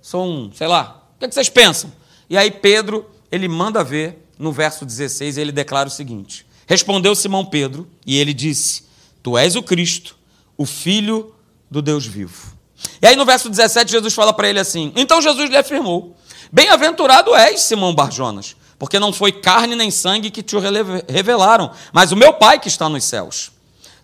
[0.00, 1.08] Sou um, sei lá.
[1.16, 1.92] O que, que vocês pensam?
[2.30, 7.44] E aí Pedro, ele manda ver no verso 16, ele declara o seguinte: Respondeu Simão
[7.44, 8.84] Pedro, e ele disse:
[9.22, 10.16] Tu és o Cristo,
[10.56, 11.34] o Filho
[11.68, 12.56] do Deus vivo.
[13.00, 16.16] E aí no verso 17, Jesus fala para ele assim: Então Jesus lhe afirmou
[16.54, 20.54] Bem-aventurado és, Simão Barjonas, porque não foi carne nem sangue que te
[21.08, 23.50] revelaram, mas o meu Pai que está nos céus.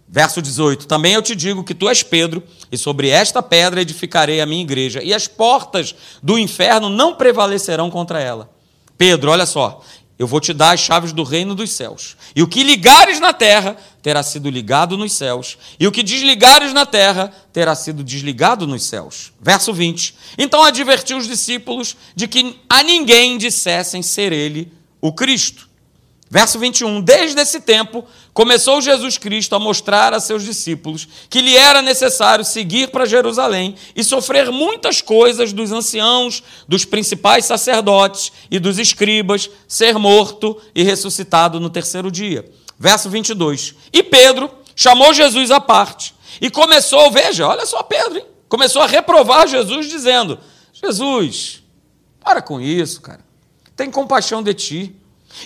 [0.09, 4.41] Verso 18: Também eu te digo que tu és Pedro, e sobre esta pedra edificarei
[4.41, 8.49] a minha igreja, e as portas do inferno não prevalecerão contra ela.
[8.97, 9.83] Pedro, olha só,
[10.19, 12.17] eu vou te dar as chaves do reino dos céus.
[12.35, 16.73] E o que ligares na terra terá sido ligado nos céus, e o que desligares
[16.73, 19.33] na terra terá sido desligado nos céus.
[19.41, 20.15] Verso 20.
[20.37, 25.68] Então advertiu os discípulos de que a ninguém dissessem ser ele o Cristo.
[26.31, 27.01] Verso 21.
[27.01, 32.45] Desde esse tempo, começou Jesus Cristo a mostrar a seus discípulos que lhe era necessário
[32.45, 39.49] seguir para Jerusalém e sofrer muitas coisas dos anciãos, dos principais sacerdotes e dos escribas,
[39.67, 42.45] ser morto e ressuscitado no terceiro dia.
[42.79, 43.75] Verso 22.
[43.93, 48.27] E Pedro chamou Jesus à parte e começou, veja, olha só Pedro, hein?
[48.49, 50.39] começou a reprovar Jesus, dizendo:
[50.73, 51.63] Jesus,
[52.21, 53.25] para com isso, cara,
[53.75, 54.97] tem compaixão de ti.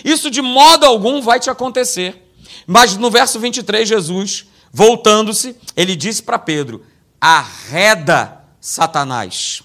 [0.03, 2.33] Isso de modo algum vai te acontecer.
[2.65, 6.85] Mas no verso 23, Jesus, voltando-se, ele disse para Pedro:
[7.19, 9.61] Arreda, Satanás.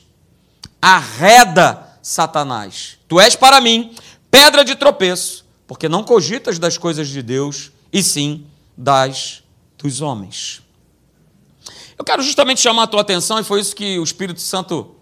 [0.81, 2.99] Arreda, Satanás.
[3.09, 3.95] Tu és para mim
[4.31, 9.43] pedra de tropeço, porque não cogitas das coisas de Deus, e sim das
[9.77, 10.61] dos homens.
[11.97, 14.95] Eu quero justamente chamar a tua atenção, e foi isso que o Espírito Santo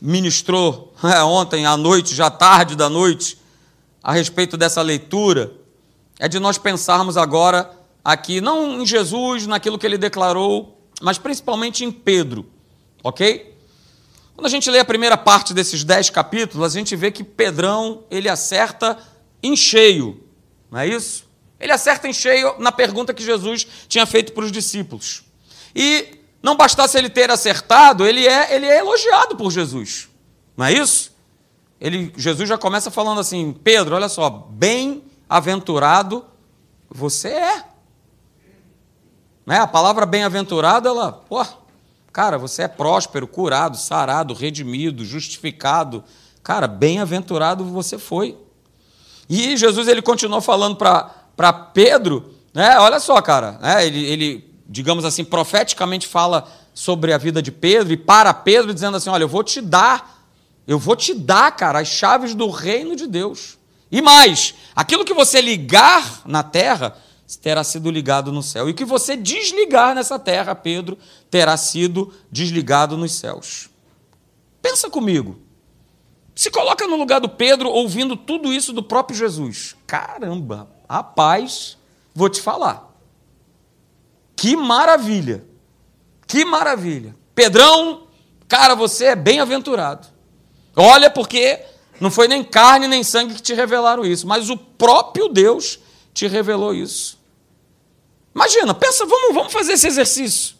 [0.00, 3.38] ministrou é, ontem à noite, já tarde da noite,
[4.02, 5.52] a respeito dessa leitura,
[6.18, 7.70] é de nós pensarmos agora
[8.04, 12.46] aqui, não em Jesus, naquilo que ele declarou, mas principalmente em Pedro,
[13.02, 13.54] ok?
[14.34, 18.04] Quando a gente lê a primeira parte desses dez capítulos, a gente vê que Pedrão
[18.10, 18.98] ele acerta
[19.42, 20.22] em cheio,
[20.70, 21.28] não é isso?
[21.58, 25.22] Ele acerta em cheio na pergunta que Jesus tinha feito para os discípulos.
[25.74, 30.08] E não bastasse ele ter acertado, ele é, ele é elogiado por Jesus.
[30.56, 31.09] Não é isso?
[31.80, 36.24] Ele, Jesus já começa falando assim: Pedro, olha só, bem-aventurado
[36.88, 37.64] você é.
[39.46, 39.58] Né?
[39.58, 41.44] A palavra bem-aventurado, ela, pô,
[42.12, 46.04] cara, você é próspero, curado, sarado, redimido, justificado.
[46.42, 48.36] Cara, bem-aventurado você foi.
[49.28, 52.78] E Jesus ele continuou falando para Pedro, né?
[52.78, 53.86] Olha só, cara, né?
[53.86, 58.96] ele, ele digamos assim, profeticamente fala sobre a vida de Pedro e para Pedro, dizendo
[58.96, 60.19] assim: Olha, eu vou te dar,
[60.70, 63.58] eu vou te dar, cara, as chaves do reino de Deus.
[63.90, 66.96] E mais, aquilo que você ligar na terra
[67.42, 68.68] terá sido ligado no céu.
[68.68, 70.96] E o que você desligar nessa terra, Pedro,
[71.28, 73.68] terá sido desligado nos céus.
[74.62, 75.40] Pensa comigo.
[76.36, 79.74] Se coloca no lugar do Pedro ouvindo tudo isso do próprio Jesus.
[79.88, 81.76] Caramba, rapaz,
[82.14, 82.94] vou te falar.
[84.36, 85.44] Que maravilha!
[86.28, 87.16] Que maravilha!
[87.34, 88.04] Pedrão,
[88.46, 90.19] cara, você é bem-aventurado.
[90.80, 91.62] Olha, porque
[92.00, 95.78] não foi nem carne nem sangue que te revelaram isso, mas o próprio Deus
[96.14, 97.18] te revelou isso.
[98.34, 100.56] Imagina, pensa, vamos, vamos fazer esse exercício.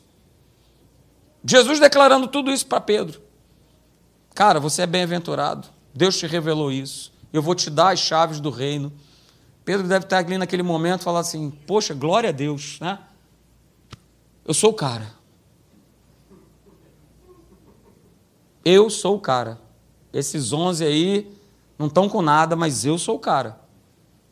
[1.43, 3.19] Jesus declarando tudo isso para Pedro.
[4.35, 5.69] Cara, você é bem-aventurado.
[5.95, 7.11] Deus te revelou isso.
[7.33, 8.93] Eu vou te dar as chaves do reino.
[9.65, 12.99] Pedro deve estar ali naquele momento falar assim: Poxa, glória a Deus, né?
[14.45, 15.15] Eu sou o cara.
[18.63, 19.70] Eu sou o cara.
[20.13, 21.31] Esses 11 aí
[21.79, 23.59] não estão com nada, mas eu sou o cara.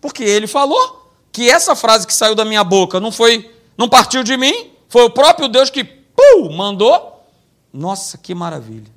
[0.01, 4.23] Porque ele falou que essa frase que saiu da minha boca não foi, não partiu
[4.23, 7.25] de mim, foi o próprio Deus que pum, mandou.
[7.73, 8.91] Nossa, que maravilha.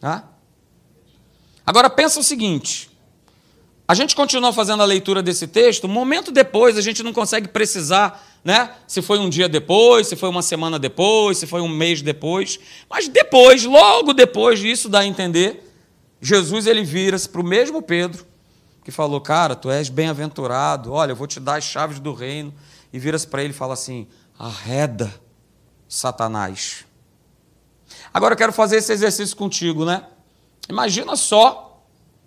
[0.00, 0.24] Tá?
[1.66, 2.90] Agora pensa o seguinte:
[3.88, 7.48] a gente continua fazendo a leitura desse texto, um momento depois a gente não consegue
[7.48, 8.70] precisar né?
[8.86, 12.60] Se foi um dia depois, se foi uma semana depois, se foi um mês depois.
[12.90, 15.63] Mas depois, logo depois disso, dá a entender,
[16.20, 18.24] Jesus ele vira-se para o mesmo Pedro,
[18.84, 22.52] que falou: Cara, tu és bem-aventurado, olha, eu vou te dar as chaves do reino.
[22.92, 24.06] E vira-se para ele e fala assim:
[24.38, 25.12] Arreda,
[25.88, 26.84] Satanás.
[28.12, 30.06] Agora eu quero fazer esse exercício contigo, né?
[30.68, 31.82] Imagina só,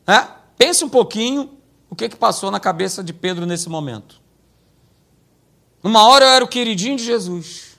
[0.05, 0.29] né?
[0.57, 1.57] Pense um pouquinho
[1.89, 4.19] o que, que passou na cabeça de Pedro nesse momento.
[5.83, 7.77] Uma hora eu era o queridinho de Jesus.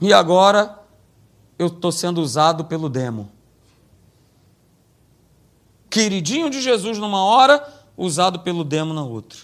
[0.00, 0.78] E agora
[1.58, 3.30] eu estou sendo usado pelo demo.
[5.90, 9.38] Queridinho de Jesus numa hora, usado pelo demo na outra.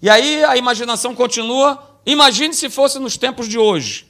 [0.00, 2.00] E aí a imaginação continua.
[2.04, 4.06] Imagine se fosse nos tempos de hoje.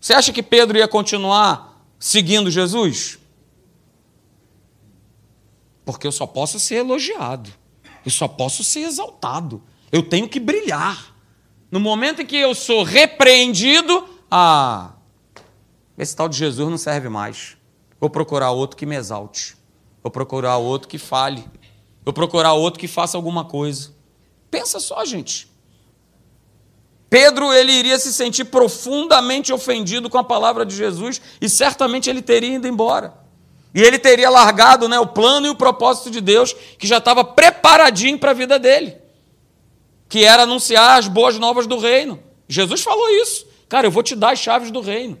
[0.00, 3.18] Você acha que Pedro ia continuar seguindo Jesus?
[5.84, 7.50] Porque eu só posso ser elogiado.
[8.04, 9.62] Eu só posso ser exaltado.
[9.90, 11.14] Eu tenho que brilhar.
[11.70, 14.92] No momento em que eu sou repreendido, ah,
[15.96, 17.56] esse tal de Jesus não serve mais.
[18.04, 19.56] Vou procurar outro que me exalte.
[20.02, 21.42] Vou procurar outro que fale.
[22.04, 23.94] Vou procurar outro que faça alguma coisa.
[24.50, 25.50] Pensa só, gente.
[27.08, 32.20] Pedro ele iria se sentir profundamente ofendido com a palavra de Jesus e certamente ele
[32.20, 33.14] teria ido embora.
[33.74, 37.24] E ele teria largado né, o plano e o propósito de Deus que já estava
[37.24, 38.98] preparadinho para a vida dele
[40.10, 42.22] que era anunciar as boas novas do reino.
[42.46, 43.46] Jesus falou isso.
[43.66, 45.18] Cara, eu vou te dar as chaves do reino.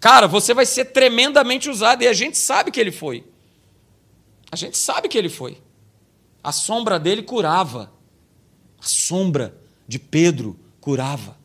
[0.00, 2.02] Cara, você vai ser tremendamente usado.
[2.02, 3.24] E a gente sabe que ele foi.
[4.50, 5.58] A gente sabe que ele foi.
[6.42, 7.92] A sombra dele curava.
[8.80, 11.36] A sombra de Pedro curava.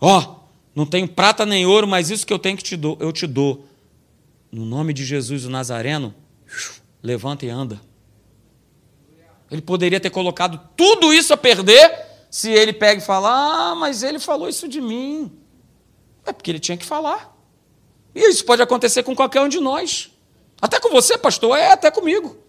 [0.00, 0.42] Ó, oh,
[0.74, 3.26] não tenho prata nem ouro, mas isso que eu tenho que te dou, eu te
[3.26, 3.66] dou.
[4.50, 6.14] No nome de Jesus o Nazareno,
[7.02, 7.80] levanta e anda.
[9.50, 11.90] Ele poderia ter colocado tudo isso a perder
[12.30, 15.30] se ele pega e fala: Ah, mas ele falou isso de mim.
[16.24, 17.36] É porque ele tinha que falar.
[18.14, 20.10] E isso pode acontecer com qualquer um de nós.
[20.60, 22.42] Até com você, pastor, é até comigo.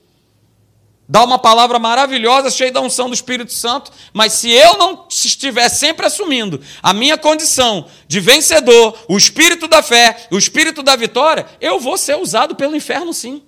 [1.08, 5.68] Dá uma palavra maravilhosa, cheia da unção do Espírito Santo, mas se eu não estiver
[5.68, 11.46] sempre assumindo a minha condição de vencedor, o espírito da fé, o espírito da vitória,
[11.60, 13.44] eu vou ser usado pelo inferno sim.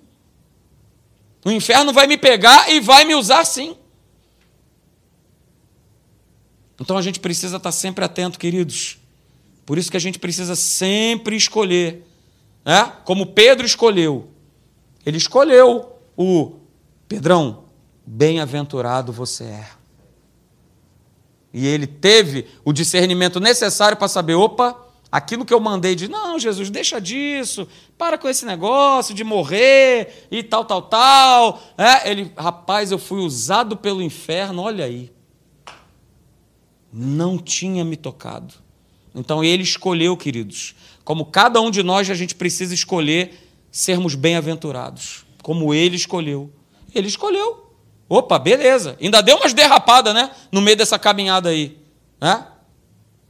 [1.46, 3.78] O inferno vai me pegar e vai me usar sim.
[6.80, 8.98] Então a gente precisa estar sempre atento, queridos.
[9.66, 12.05] Por isso que a gente precisa sempre escolher,
[12.63, 12.91] né?
[13.03, 14.30] como Pedro escolheu.
[15.05, 16.59] Ele escolheu o
[17.07, 17.66] Pedrão,
[18.05, 19.70] bem-aventurado você é.
[21.53, 24.78] E ele teve o discernimento necessário para saber: opa,
[25.11, 27.66] aquilo que eu mandei de não, Jesus, deixa disso,
[27.97, 31.61] para com esse negócio de morrer e tal, tal, tal.
[31.78, 35.13] É, ele, rapaz, eu fui usado pelo inferno, olha aí.
[36.91, 38.64] Não tinha me tocado.
[39.16, 43.39] Então ele escolheu, queridos, como cada um de nós a gente precisa escolher
[43.72, 46.51] sermos bem-aventurados, como ele escolheu.
[46.93, 47.72] Ele escolheu.
[48.07, 48.97] Opa, beleza.
[49.01, 50.32] Ainda deu umas derrapadas, né?
[50.51, 51.78] No meio dessa caminhada aí.
[52.22, 52.45] Né?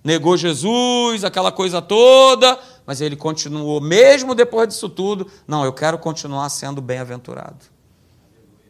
[0.03, 5.27] Negou Jesus, aquela coisa toda, mas ele continuou, mesmo depois disso tudo.
[5.47, 7.74] Não, eu quero continuar sendo bem-aventurado.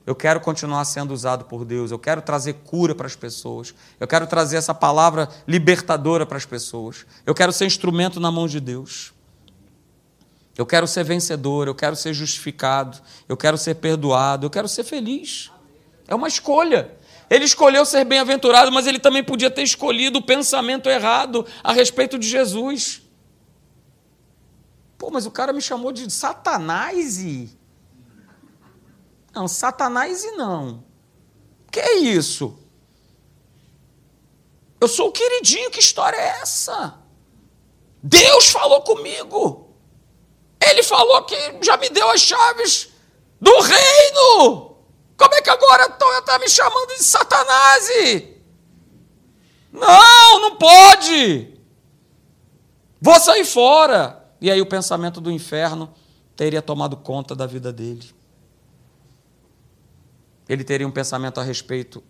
[0.06, 1.89] Eu quero continuar sendo usado por Deus.
[1.89, 3.74] Eu quero trazer cura para as pessoas.
[3.99, 7.06] Eu quero trazer essa palavra libertadora para as pessoas.
[7.26, 9.14] Eu quero ser instrumento na mão de Deus.
[10.58, 12.97] Eu quero ser vencedor, eu quero ser justificado,
[13.28, 15.51] eu quero ser perdoado, eu quero ser feliz.
[16.08, 16.91] É uma escolha.
[17.30, 22.18] Ele escolheu ser bem-aventurado, mas ele também podia ter escolhido o pensamento errado a respeito
[22.18, 23.01] de Jesus.
[24.97, 27.49] Pô, mas o cara me chamou de Satanás e.
[29.36, 30.82] Não, Satanás e não.
[31.70, 32.58] Que é isso?
[34.80, 36.98] Eu sou o queridinho, que história é essa?
[38.02, 39.76] Deus falou comigo.
[40.62, 42.90] Ele falou que já me deu as chaves
[43.42, 44.78] do reino.
[45.18, 47.90] Como é que agora está me chamando de Satanás?
[49.74, 51.60] Não, não pode.
[53.02, 54.24] Vou sair fora.
[54.40, 55.94] E aí o pensamento do inferno
[56.38, 58.14] teria tomado conta da vida dele.
[60.48, 62.04] Ele teria um pensamento a respeito,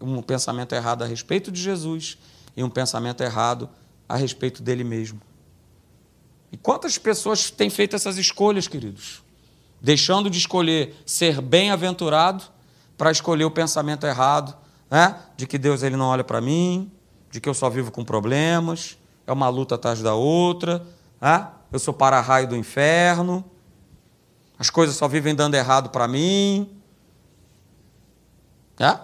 [0.00, 2.18] um pensamento errado a respeito de Jesus
[2.56, 3.68] e um pensamento errado
[4.08, 5.20] a respeito dele mesmo.
[6.50, 9.22] E quantas pessoas têm feito essas escolhas, queridos?
[9.80, 12.44] Deixando de escolher ser bem-aventurado
[12.96, 14.56] para escolher o pensamento errado,
[14.90, 15.16] né?
[15.36, 16.90] de que Deus ele não olha para mim,
[17.30, 20.84] de que eu só vivo com problemas, é uma luta atrás da outra,
[21.20, 21.48] né?
[21.70, 23.44] eu sou para-raio do inferno,
[24.58, 26.68] as coisas só vivem dando errado para mim.
[28.78, 28.98] É?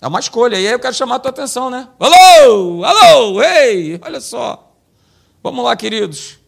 [0.00, 0.56] é uma escolha.
[0.56, 1.88] E aí eu quero chamar a tua atenção, né?
[1.98, 2.84] Alô!
[2.84, 3.42] Alô!
[3.42, 4.00] Ei!
[4.02, 4.72] Olha só.
[5.42, 6.38] Vamos lá, queridos.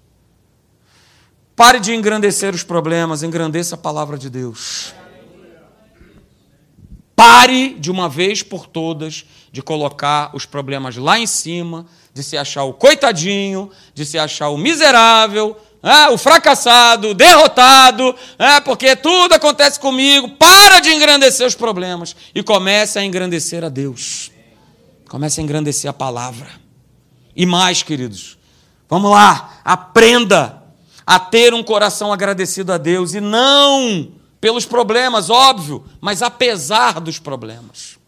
[1.54, 4.94] Pare de engrandecer os problemas, engrandeça a palavra de Deus.
[7.16, 11.84] Pare de uma vez por todas de colocar os problemas lá em cima,
[12.14, 18.14] de se achar o coitadinho, de se achar o miserável, é, o fracassado, o derrotado,
[18.38, 20.30] é, porque tudo acontece comigo.
[20.30, 24.30] Para de engrandecer os problemas e comece a engrandecer a Deus.
[25.08, 26.48] Comece a engrandecer a palavra.
[27.34, 28.36] E mais, queridos,
[28.88, 30.62] vamos lá, aprenda
[31.06, 37.18] a ter um coração agradecido a Deus e não pelos problemas, óbvio, mas apesar dos
[37.18, 37.98] problemas.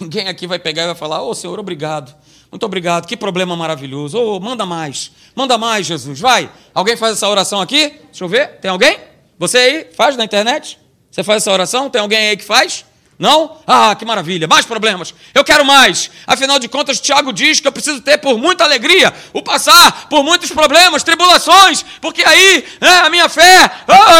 [0.00, 2.14] Ninguém aqui vai pegar e vai falar: Ô oh, Senhor, obrigado.
[2.50, 4.18] Muito obrigado, que problema maravilhoso.
[4.18, 6.50] Oh, manda mais, manda mais, Jesus, vai.
[6.74, 7.90] Alguém faz essa oração aqui?
[8.06, 8.98] Deixa eu ver, tem alguém?
[9.38, 10.78] Você aí faz na internet?
[11.10, 11.88] Você faz essa oração?
[11.88, 12.84] Tem alguém aí que faz?
[13.20, 13.58] Não?
[13.66, 15.14] Ah, que maravilha, mais problemas.
[15.34, 16.10] Eu quero mais.
[16.26, 20.24] Afinal de contas, Tiago diz que eu preciso ter por muita alegria o passar por
[20.24, 23.70] muitos problemas, tribulações, porque aí né, a minha fé,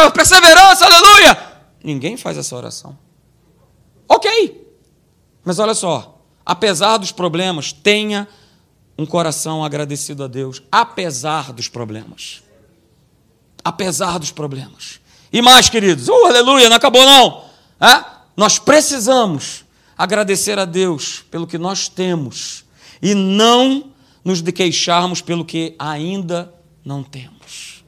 [0.06, 1.38] oh, perseverança, aleluia.
[1.82, 2.96] Ninguém faz essa oração.
[4.06, 4.66] Ok,
[5.44, 8.28] mas olha só, apesar dos problemas, tenha
[8.98, 12.42] um coração agradecido a Deus, apesar dos problemas.
[13.64, 15.00] Apesar dos problemas.
[15.32, 17.44] E mais, queridos, oh, aleluia, não acabou não.
[17.80, 18.04] É?
[18.36, 19.64] Nós precisamos
[19.96, 22.64] agradecer a Deus pelo que nós temos
[23.00, 23.92] e não
[24.24, 26.52] nos queixarmos pelo que ainda
[26.84, 27.84] não temos.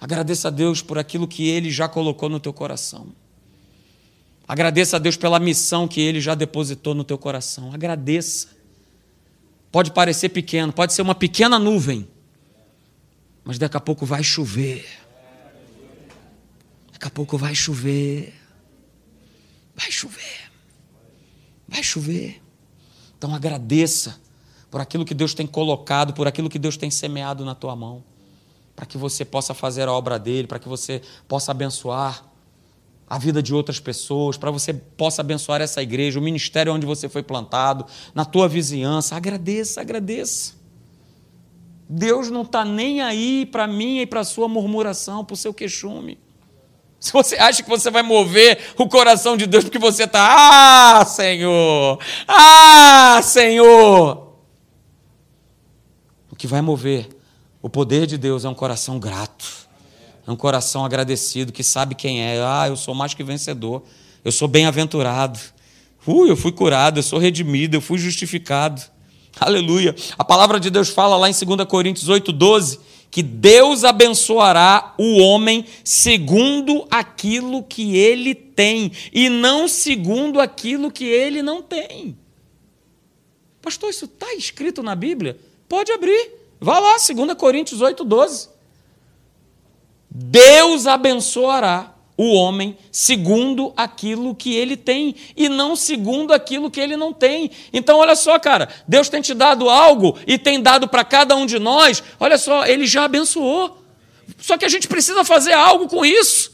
[0.00, 3.08] Agradeça a Deus por aquilo que Ele já colocou no teu coração.
[4.46, 7.72] Agradeça a Deus pela missão que Ele já depositou no teu coração.
[7.72, 8.48] Agradeça.
[9.72, 12.06] Pode parecer pequeno, pode ser uma pequena nuvem,
[13.42, 14.86] mas daqui a pouco vai chover.
[16.92, 18.32] Daqui a pouco vai chover.
[19.74, 20.52] Vai chover.
[21.66, 22.40] Vai chover.
[23.18, 24.20] Então agradeça
[24.70, 28.04] por aquilo que Deus tem colocado, por aquilo que Deus tem semeado na tua mão,
[28.76, 32.24] para que você possa fazer a obra dele, para que você possa abençoar
[33.08, 37.08] a vida de outras pessoas, para você possa abençoar essa igreja, o ministério onde você
[37.08, 39.14] foi plantado, na tua vizinhança.
[39.16, 40.54] Agradeça, agradeça.
[41.88, 46.18] Deus não está nem aí para mim e para sua murmuração, para o seu queixume.
[46.98, 51.04] Se você acha que você vai mover o coração de Deus porque você está, ah,
[51.04, 54.34] Senhor, ah, Senhor.
[56.30, 57.08] O que vai mover
[57.60, 59.63] o poder de Deus é um coração grato,
[60.26, 62.40] é um coração agradecido, que sabe quem é.
[62.42, 63.82] Ah, eu sou mais que vencedor,
[64.24, 65.38] eu sou bem-aventurado.
[66.06, 68.82] Ui, eu fui curado, eu sou redimido, eu fui justificado.
[69.38, 69.94] Aleluia.
[70.16, 75.18] A palavra de Deus fala lá em 2 Coríntios 8, 12, que Deus abençoará o
[75.18, 82.16] homem segundo aquilo que ele tem, e não segundo aquilo que ele não tem.
[83.60, 85.38] Pastor, isso está escrito na Bíblia?
[85.68, 86.32] Pode abrir.
[86.60, 88.53] Vá lá, 2 Coríntios 8, 12.
[90.16, 96.96] Deus abençoará o homem segundo aquilo que ele tem e não segundo aquilo que ele
[96.96, 97.50] não tem.
[97.72, 101.44] Então, olha só, cara, Deus tem te dado algo e tem dado para cada um
[101.44, 103.82] de nós, olha só, ele já abençoou.
[104.38, 106.52] Só que a gente precisa fazer algo com isso.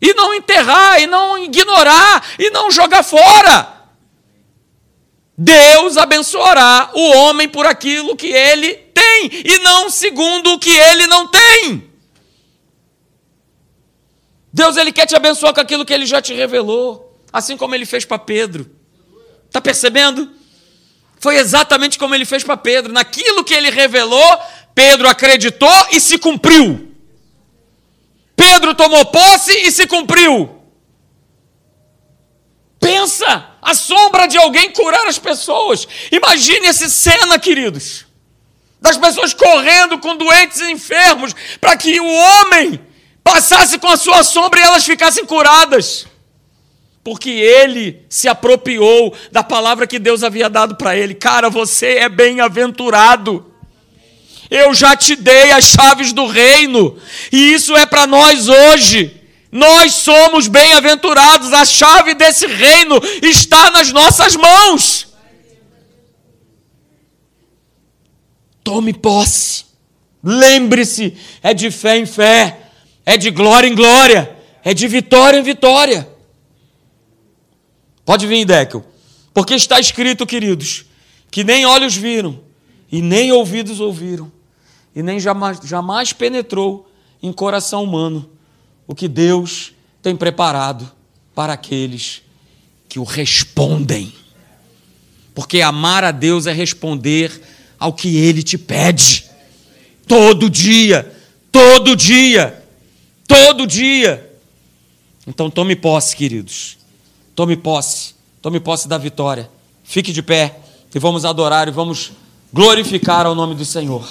[0.00, 3.86] E não enterrar, e não ignorar, e não jogar fora.
[5.38, 11.06] Deus abençoará o homem por aquilo que ele tem, e não segundo o que ele
[11.06, 11.91] não tem.
[14.52, 17.86] Deus ele quer te abençoar com aquilo que ele já te revelou, assim como ele
[17.86, 18.70] fez para Pedro.
[19.46, 20.30] Está percebendo?
[21.18, 22.92] Foi exatamente como ele fez para Pedro.
[22.92, 24.38] Naquilo que ele revelou,
[24.74, 26.92] Pedro acreditou e se cumpriu.
[28.34, 30.58] Pedro tomou posse e se cumpriu.
[32.80, 35.86] Pensa, a sombra de alguém curar as pessoas.
[36.10, 38.04] Imagine essa cena, queridos.
[38.80, 42.80] Das pessoas correndo com doentes e enfermos para que o homem
[43.22, 46.06] passasse com a sua sombra e elas ficassem curadas.
[47.04, 51.14] Porque ele se apropriou da palavra que Deus havia dado para ele.
[51.14, 53.52] Cara, você é bem-aventurado.
[54.50, 56.98] Eu já te dei as chaves do reino,
[57.32, 59.20] e isso é para nós hoje.
[59.50, 65.08] Nós somos bem-aventurados, a chave desse reino está nas nossas mãos.
[68.62, 69.64] Tome posse,
[70.22, 72.61] lembre-se, é de fé em fé
[73.04, 76.08] é de glória em glória, é de vitória em vitória.
[78.04, 78.84] Pode vir, Dekel,
[79.34, 80.86] porque está escrito, queridos,
[81.30, 82.40] que nem olhos viram,
[82.90, 84.30] e nem ouvidos ouviram,
[84.94, 86.90] e nem jamais, jamais penetrou
[87.22, 88.28] em coração humano
[88.86, 89.72] o que Deus
[90.02, 90.90] tem preparado
[91.34, 92.22] para aqueles
[92.88, 94.12] que o respondem.
[95.34, 97.40] Porque amar a Deus é responder
[97.78, 99.24] ao que Ele te pede,
[100.06, 101.10] todo dia,
[101.50, 102.61] todo dia
[103.26, 104.38] todo dia.
[105.26, 106.78] Então tome posse, queridos.
[107.34, 108.14] Tome posse.
[108.40, 109.50] Tome posse da vitória.
[109.84, 110.58] Fique de pé
[110.94, 112.12] e vamos adorar e vamos
[112.52, 114.08] glorificar ao nome do Senhor.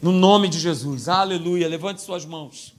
[0.00, 1.08] No nome de Jesus.
[1.08, 1.68] Aleluia.
[1.68, 2.72] Levante suas mãos.